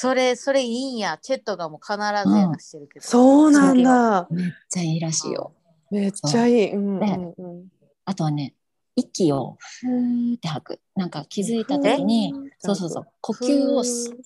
[0.00, 1.18] それ、それいいんや。
[1.20, 2.02] チェットがもう必ず
[2.36, 3.06] やらしてるけど。
[3.06, 4.28] そうなんだ。
[4.30, 5.52] めっちゃいいらしいよ。
[5.90, 6.72] めっちゃいい。
[6.72, 7.68] うんうんうん
[8.04, 8.54] あとはね、
[8.96, 10.80] 息をふーって吐く。
[10.96, 14.16] なんか気づいた時に、そうそうそう、呼吸をす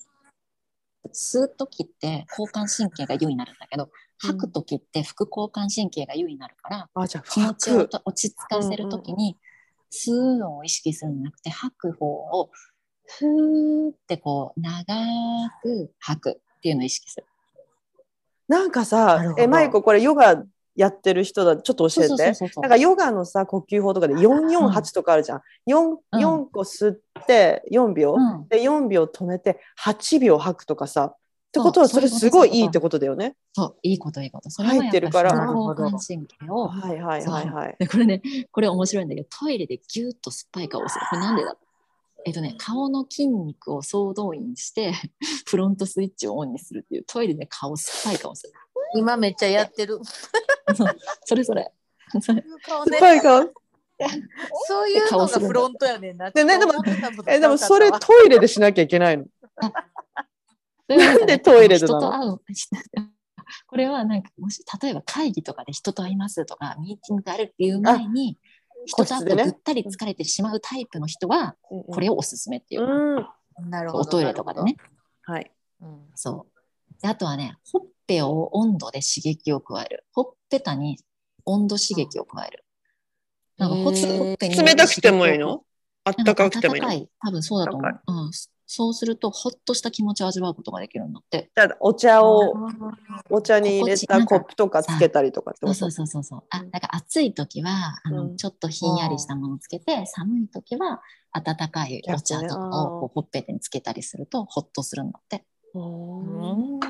[1.12, 7.54] 吸う時って交感神経が優位になるんだけど、吐く時って副交感神経が優位になるから、あ、じゃあ、気持。
[7.54, 9.36] ちをと落ち着かせる時に、
[9.90, 12.50] 吸うのを意識するんじゃなくて、吐く方を
[13.18, 14.84] ふーってこう長
[15.62, 17.26] く吐くっていうのを意識する。
[18.48, 20.42] なんかなさえ、マイコ、これヨガ
[20.74, 21.56] やってる人だ。
[21.56, 22.32] ちょっと教えて。
[22.60, 25.42] なんかヨガのさ、呼吸法とかで448とかあるじゃん。
[25.68, 31.14] 4, うん4個吸って4秒、うんで4秒止めて8秒吐くとかさ。
[31.14, 31.16] っ
[31.52, 33.36] てことはそれすごいいいってことだよね。
[33.52, 34.48] そう、いいこといいこと。
[34.48, 37.76] それ入ってるから交感神経をはいはいはいはい。
[37.78, 41.04] でこれね、これ面白いんだけど、トイレでギュッと酸っぱい顔をする。
[41.10, 41.54] これなんでだ
[42.24, 44.92] えっとね、顔の筋肉を総動員して、
[45.46, 48.52] フロントスイッチをオンにするっていう、トイレで顔酸っぱい顔をする。
[48.94, 49.98] 今めっちゃやってる。
[51.24, 51.72] それそれ。
[52.20, 53.52] それ顔ね酸っぱい顔。
[54.66, 56.30] そういうのがフロントやねんな。
[56.30, 56.72] でねでも
[57.26, 59.24] え、でもそれトイレでしなきゃいけないの。
[60.88, 62.00] なんでトイレでなの？
[62.00, 62.40] 人と会う。
[63.66, 68.38] これはなんか、もし、例えば会議とかで人と会いますとか、ミーティングがあるっていう前に、
[68.86, 72.82] 人と会うとぐったり疲れてしまうタイプの人は、これをおすすめっていう。
[72.82, 73.20] う
[73.64, 73.70] ん。
[73.70, 74.02] なるほど。
[74.02, 74.76] おトイレとかでね。
[75.22, 75.50] はい。
[75.80, 76.06] なるほど。
[76.14, 77.02] そう。
[77.02, 80.04] であとはね、ほっぺを温度で刺激を加える。
[80.12, 80.98] ほっぺたに
[81.44, 82.64] 温度刺激を加える。
[83.58, 85.64] なんかほっぺに冷たくてもいいの？
[86.04, 86.92] あったかくてもいいの？
[86.92, 87.08] い。
[87.20, 88.00] 多分そうだと思う。
[88.06, 88.30] うん。
[88.66, 91.50] そうすると、ほっとした気持ちを味わうことができるんだって。
[91.54, 95.74] じゃあお茶を、うんお茶に入れたコップとかつけたりとかってこと？
[95.74, 96.44] そうそうそうそうそう。
[96.50, 101.00] あ、だから暑い時は、あの、うんちょっとひんやりしたものをつけて、寒い時は
[101.32, 105.44] 温かいお茶とかをこうほっぺにつけたりすると、ほっとするんだって。
[105.74, 106.80] うん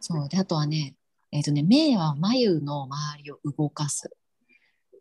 [0.00, 0.28] そう。
[0.28, 0.96] で、あとはね、
[1.30, 4.10] えっ、とね、目は眉の周りを動かす。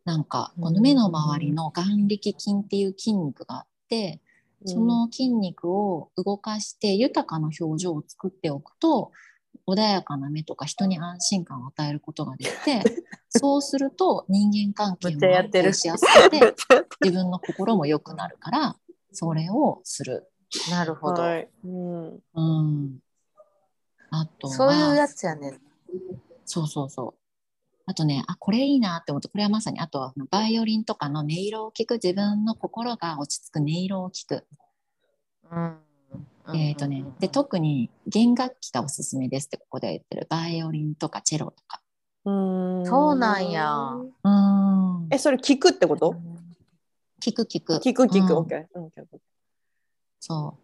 [0.03, 4.19] なんか、この目の周りの眼力筋っていう筋肉があって、
[4.65, 9.11] その筋肉を動かして豊かな表情を作っておくと、
[9.67, 12.83] 穏やかな目とか人に安心感を与えることができて、
[13.29, 16.55] そうすると人間関係もちゃやってる安定しやすくて、
[17.01, 18.75] 自分の心も良くなるから、
[19.11, 20.29] それをする。
[20.69, 21.21] なるほど。
[21.21, 21.49] はい。
[21.63, 22.23] うん。
[22.33, 22.99] うん。
[24.09, 25.61] あとは、そういうやつやねん。
[26.45, 27.23] そうそうそう。
[27.85, 34.45] あとね、あ、これいいなって思って、これはまさに、あとはバイオリンとかの音色を聞く、自分の心が落ち着く音色を聞く。
[35.51, 35.77] うん。
[36.53, 40.27] えっ、とね、で、特に弦楽器がおすすめですってここで言ってる。
[40.29, 41.81] バイオリンとかチェロとか。
[42.25, 42.31] う
[42.81, 43.71] んそうなんや。
[44.23, 45.07] うん。
[45.09, 46.15] え、それ聞くってこと？
[47.21, 47.73] 聞く聞く。
[47.75, 48.65] 聞く聞く、うんオッ
[50.19, 50.57] そ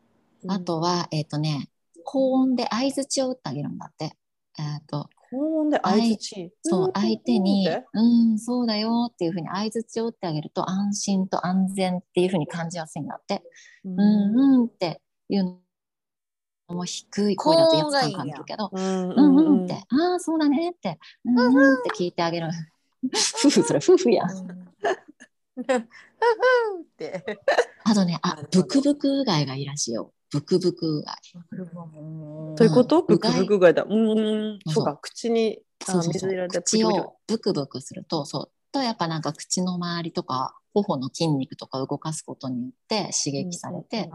[0.43, 0.51] う。
[0.51, 1.69] あとは、えっ、とね、
[2.03, 4.17] 高音で相づちを打ってあげるんだって。
[4.57, 6.51] えっ、と、高音で相づち。
[6.63, 8.01] そう、相手にう
[8.33, 13.43] んそうだよっていうふうに相づちを打ってあげると安心と安全っていうふうに感じやすいんだって。
[13.85, 15.59] うんうんっていうの
[16.73, 22.49] も低い声だとやつ感感じるけど、うんうんうんうんうんって、ああ、そうだねって、うんうんって聞いてあげる。
[23.43, 24.27] 夫婦、それ夫婦やん。
[24.27, 24.33] ふ
[25.63, 25.85] ふっ
[26.97, 27.23] て。
[27.83, 30.13] あとね、あ、ブクブクうがいがいいらしいよ。
[30.31, 31.15] ブクブクうがい。
[32.55, 33.01] ということ？
[33.01, 33.83] ブクうがいブクがいだ。
[33.83, 34.59] うんうん。
[34.71, 38.51] そうか、口に水入れて口をブクブクすると、そう。
[38.71, 44.11] とやっぱなんか口の周りとか頬の筋肉とか動かすことによって刺激されて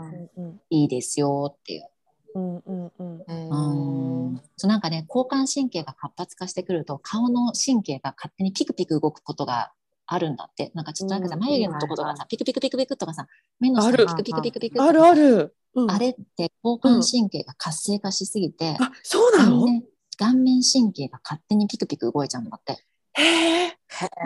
[0.71, 1.89] いいですよっていう。
[2.35, 4.31] うんうんうん。
[4.31, 9.73] うんそうなんかね交感神経が活発化してくると顔の神経が勝手にピクピク動くことが
[10.07, 13.27] あるんだってなんかちょっとなんかさ、うん眉毛のとことかさピクピクピクピクとかさ
[13.61, 15.57] 目の下あるにピクピクピクピクとかあるある。
[15.77, 19.59] うんあれって交感神経が活性化しすぎて、あ、そうなの？
[19.59, 19.83] 顔面
[20.17, 22.79] 顔面神経が勝手にピクピク動いちゃうんだって。
[23.15, 23.79] へえ。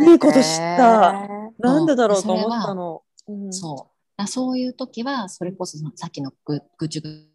[0.02, 1.26] いいこと知った。
[1.58, 3.02] なんでだろうとそれは思ったの？
[3.28, 3.88] うんそ
[4.18, 4.26] う。
[4.26, 7.28] そういう時は、それこそそのさっきのぐぐちゅぐ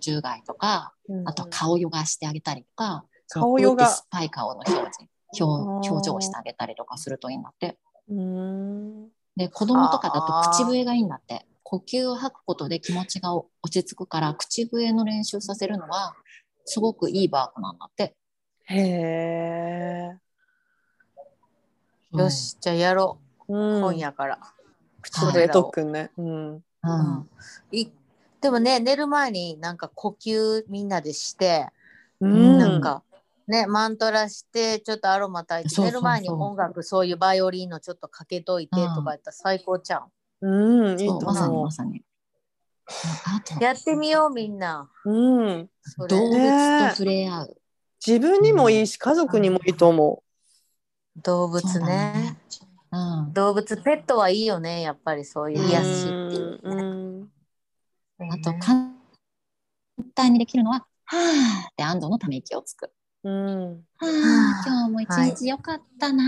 [0.00, 0.92] ちゅうがいとか、
[1.24, 7.78] あと顔ヨガしてあげたりとか、顔ヨガ酸っぱい顔の表情表表情をしてあげたりとかするといいんだって。
[8.08, 9.08] うん。
[9.36, 11.46] で、子供とかだと口笛がいいんだって。
[11.62, 16.14] 呼吸を吐くことで気持ちが落ち着くから、口笛の練習させるのは、
[16.64, 18.14] すごくいいバークなんだって。
[18.66, 20.16] へえ。
[22.12, 23.18] よし、じゃあやろ
[23.48, 23.58] う。
[23.58, 23.94] うん今。
[23.94, 24.38] 夜から。
[25.02, 26.10] 口笛を特訓ね。
[26.16, 26.26] うん。
[26.26, 26.60] うん。
[26.82, 26.88] う
[27.20, 27.28] ん
[27.72, 27.88] い
[28.40, 31.68] でもね、寝る前になんか呼吸みんなでして、
[32.20, 33.02] うんなんか
[33.46, 40.02] ね、マントラして、ちょっとアロマ炊いて、そうそうそう寝る前に音楽、そういうバイオリンのちょっとかけといてとかやったら最高ちゃ
[40.40, 42.02] うん、いいとそうまさに思まさに。
[43.60, 44.90] やってみよう、みんな。
[45.04, 45.10] う。
[45.10, 45.70] うん。
[46.08, 47.56] 動物と触れ合う。
[48.04, 50.22] 自分にもいいし、家族にもいいと思
[51.22, 52.36] 動物ね。
[52.90, 52.96] う
[53.28, 53.32] ん。
[53.32, 55.68] 動物、ペットはいいよね、やっぱりそういうう。
[55.68, 56.82] 癒しっていううね。
[58.24, 58.32] ん。
[58.32, 58.90] あと、簡
[60.14, 62.90] 単にできるのは、はぁって安堵のため息をつく。
[63.24, 63.64] うん。
[63.96, 64.08] はぁ、
[64.66, 66.26] 今日も一日良かったなっ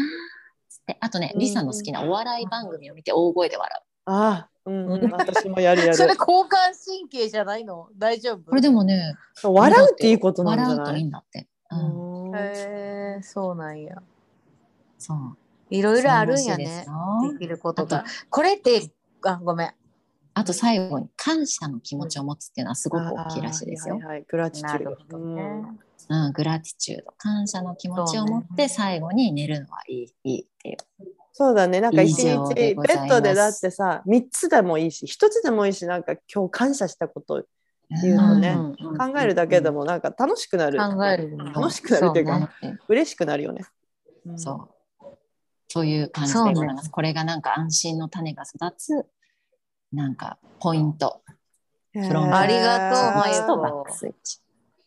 [0.87, 0.97] て。
[1.01, 6.17] あとね、うんリサの好きなお笑い番組を見て大声で笑ああ、うん、うん私もやるや それる。
[6.19, 7.89] 交感神経じゃないの？
[7.97, 8.37] 大丈夫？
[8.37, 8.43] う。
[8.45, 10.19] これでもね、笑うっていい？
[10.19, 11.49] ことなんじゃ笑うといいないんだって。
[11.71, 12.31] うん。
[12.31, 13.97] うんへえそうなんや。
[14.99, 15.37] そう。
[15.71, 16.87] いろいろあるんやね
[17.33, 18.05] できることが。
[18.31, 18.91] これって、
[19.25, 19.75] あ、ごめん。
[20.39, 23.99] あと最後に感謝の気持ちを持つっていうのはすごく大きいらしいですよ。
[23.99, 25.19] はいグラティチュード。
[25.19, 27.13] うん、グラティチュード。
[27.19, 30.77] 感謝の気持ちを持って最後に寝るのはいい、いいっていう。
[31.33, 37.45] そうだね、なんか一日ベッドでだってさ、3つでもいいし、1つでもいいし、なんか今日感謝したこと
[37.91, 38.57] 言うのね
[38.97, 40.79] 考えるだけでもなんか楽しくなる。
[40.79, 43.65] 考える楽しくなるっていうかそね嬉しくなるよね。
[44.25, 44.79] うんそう。
[45.67, 46.91] そういう感じでございます。
[46.91, 49.05] これがなんか安心の種が育つ、
[49.93, 51.23] なんかポイント。
[51.95, 54.41] ありがとうまゆこスイッチとバックスイッチ。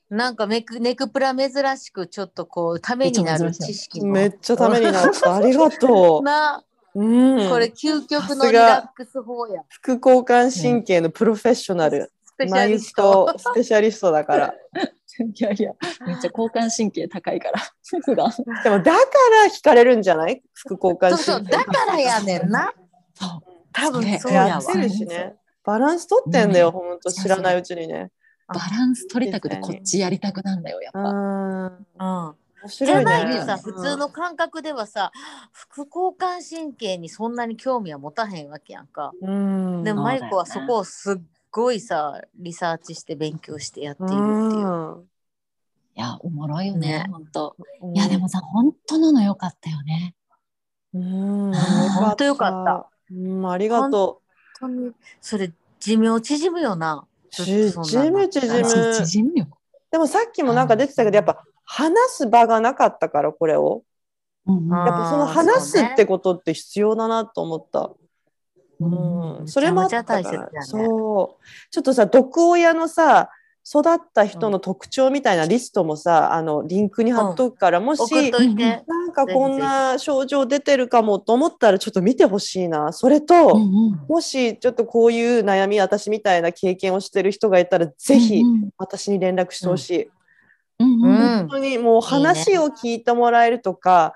[0.10, 5.36] なんかメクネクプラ珍しくちょっとこうためになる知識もめっちゃためになった。
[5.36, 7.04] ありがと な、う。
[7.04, 9.64] うん、これ究極のリラックス法や。
[9.70, 13.26] 副交感神経のプロフェッショナル、スペシマユャリスト。
[13.34, 14.54] とスペシャリストだから。
[14.54, 15.74] いやいや、
[16.06, 17.60] めっちゃ交感神経高いから。
[18.06, 18.30] 普段
[18.64, 18.98] でもだから
[19.50, 20.42] 惹かれるんじゃない？
[20.54, 21.54] 副交感そう神経。
[21.56, 22.74] そう、だからやねんな。
[23.14, 23.30] そう。
[23.74, 25.36] 多分そうやわやってるしね。
[25.64, 28.12] バランス取ってんだよ、ねほんと知らないうちにね。
[28.48, 31.04] バランス取りたくてこっちやりたくなんだよ、やっうん。
[31.04, 31.12] ぱ。
[31.12, 32.36] 面うん。
[32.68, 33.40] じ白いゃないね。
[33.40, 35.12] とさ、普通の感覚ではさ、
[35.52, 39.12] 副交感神経にそんなに興味は持たへんわけやんか。
[39.22, 39.84] うん。
[39.84, 41.16] でも、マイコはそこをすっ
[41.50, 44.68] ごいさ、リサーチして勉強してやっているっていう。
[44.68, 45.08] うん
[45.94, 47.56] いや、おもろいよねね、ほんと。
[47.94, 50.16] いや、でもさ、本当なのよかったよね。
[50.94, 52.91] うん、ほんとよかった。
[53.14, 54.22] うん、ありがと
[54.60, 57.06] 本当に、それ寿命縮むよな。
[57.30, 59.48] 縮む縮む縮むよ。
[59.50, 59.56] う。
[59.92, 63.84] でもさっきもなんか出てたけど、やっぱ話す場がなかったから、これを。
[64.48, 64.58] やっ
[64.88, 67.92] ぱその話すってことって必要だなと思った。
[68.80, 71.46] うん、それもあったから、そう。
[71.70, 73.30] ちょっとさ、毒親のさ、
[73.64, 78.32] 育った人の特徴みたいなリストもさ、あのリンクに貼っとくから、もし。
[78.32, 82.92] なんかこんな症状出てるかもと思ったらちょっと見てほしいな。
[82.92, 83.56] それと、
[84.08, 90.10] もしちょっとこういう悩み、私みたいな経験をしてる人がいたら、ぜひうん私に連絡してほしい。
[90.80, 94.14] 本当にもう話を聞いてもらえるとか、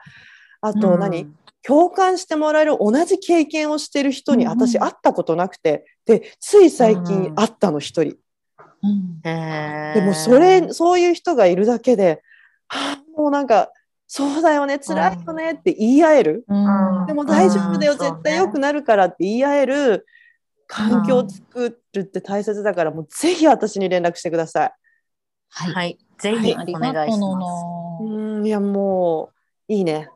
[0.61, 1.35] あと何、うん。
[1.61, 8.17] 共感してもらえる同じ経験をしてる人に私会ったことなくて、で、つい最近会ったの一人。
[8.85, 12.21] うんへーでもそれ、そういう人がいるだけで、
[12.67, 13.71] はあ、もうなんか、
[14.07, 16.45] そうだよね、辛いよねって言い合える。
[16.47, 20.05] うんでも大丈夫だよ、うん絶対良くなるからって言い合える
[20.67, 24.73] 環境を作るって大切だから、もうぜひ私に連絡してください。
[25.49, 25.73] はい。
[25.73, 25.97] はい。
[26.17, 27.39] ぜはいひお願いしま
[27.99, 28.03] す。
[28.03, 29.31] うん、いやも
[29.69, 30.09] う、いいね。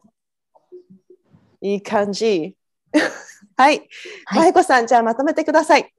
[1.62, 2.56] いい感じ。
[3.58, 3.90] はい。
[4.26, 5.94] はいまゆこさん、じゃあまとめてください。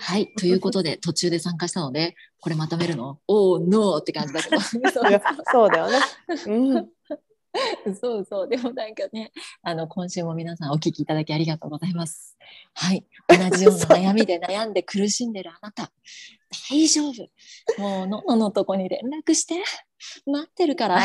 [0.00, 0.32] はい。
[0.34, 3.18] ということで、途中で参加したので、これまとめるの？
[3.28, 4.60] おー、ノーって感じだけど。
[4.60, 5.98] そうだよね。
[6.46, 6.88] うん。
[8.00, 8.48] そうそう。
[8.48, 9.32] でもなんかね、
[9.62, 12.36] あの、今週も皆さんお聞きいただきありがとうございます。
[12.74, 13.04] はい。
[13.28, 15.90] 同じような悩みで悩んで苦しんでるあなた、
[16.70, 17.28] 大丈夫。
[17.80, 19.62] もう、のののとこに連絡して。
[20.26, 21.00] 待ってるから。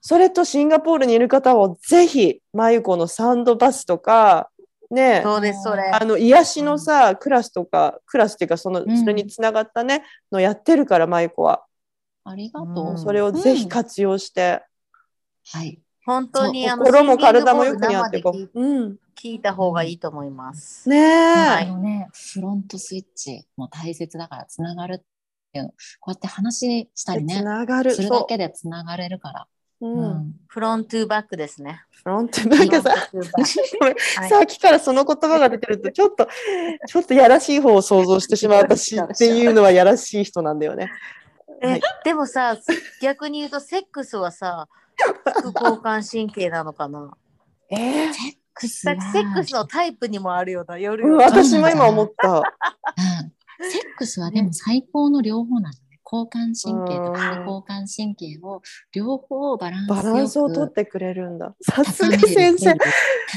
[0.00, 4.50] それとシンガポールにいる方はぜひまゆこのサンドバスとか
[4.90, 5.90] ねそうです、それ。
[5.92, 11.64] あの癒しのさ、クラスとかクラスっていうかそのうんそれにつながったねのやってるからまゆこは
[12.24, 12.90] ありがとう。
[12.90, 14.62] うんそれをぜひうん活用して、
[15.52, 15.80] はい。
[16.04, 18.50] 本当にあの心も体もよくにあってこう。
[18.54, 20.88] うん、聞いた方がいいと思います。
[20.88, 24.98] ねえ、あのね、フロントスイッチも大切だからつながるっ
[25.52, 25.70] ていうの。
[26.00, 29.46] こうやって話したりつね、ながるするだけでつながれるから。
[29.80, 30.34] そう、んん。
[30.46, 31.82] フロントゥーバックですね。
[31.90, 36.28] フロントゥーバックはいさっきからその言葉が出てるとちょっと
[36.86, 40.84] ちょっとやらしい方を想像してしまう私っていうのはやらしい人なんだよね。
[40.84, 40.90] は
[41.74, 42.56] えいでもさ、
[43.02, 44.68] 逆に言うとセックスはさ、
[45.42, 47.16] 副交感神経なのかな？
[47.70, 51.24] えセックスセックスのタイプにもあるような、よるうん、よな。
[51.26, 52.38] 私も今思った。
[52.38, 52.42] うん
[53.60, 55.80] セックスはでも最高の両方なのね。
[56.10, 58.62] 交感神経と副交感神経を
[58.94, 61.54] 両方バランスよくバランスをとってくれるんだ。
[61.60, 62.74] さすが先生。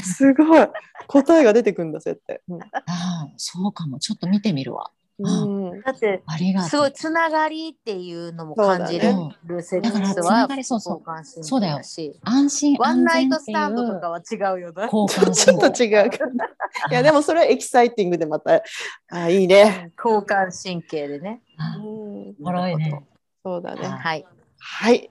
[0.04, 0.68] すごい。
[1.08, 2.42] 答えが出てくるんだ、そうやって。
[2.86, 4.00] ああそうかも。
[4.00, 4.92] ちょっと見てみるわ。
[5.20, 5.68] うん。
[5.72, 6.70] うんだって、ありがとう。
[6.70, 11.82] すごいつながりっていうのも感じるそうだセックスだからつなはがりそうそう交感神そうだよ。
[12.24, 14.88] 安心ワン安ナイトス全っていうタンドとかは違うよな。
[14.88, 15.84] ちょっと。
[15.84, 16.46] 違うかな。
[16.90, 18.64] いや、でもそれはエキサイティングでまた、
[19.10, 19.92] あ、いいね。
[19.98, 21.42] 交感神経でね。
[21.58, 23.04] あうんおもろいね。
[23.44, 23.88] そうだね。
[23.88, 24.26] ははい。
[24.60, 25.10] はい。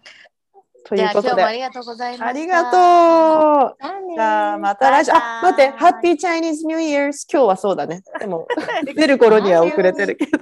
[0.84, 1.42] ということで。
[1.42, 2.26] ありがとうございました。
[2.26, 3.76] ありがとう。
[3.80, 5.12] じゃあねじゃあまた来週。
[5.12, 8.02] あ、待って、ハッピーチャイニーズニューイヤー今日はそうだね。
[8.18, 8.46] でも、
[8.96, 10.38] 出る頃には遅れてるけど。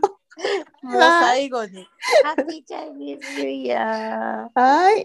[0.82, 1.86] もう最後に。
[2.24, 4.60] ハッピーチャイニーズニューイヤー。
[4.60, 4.96] はい。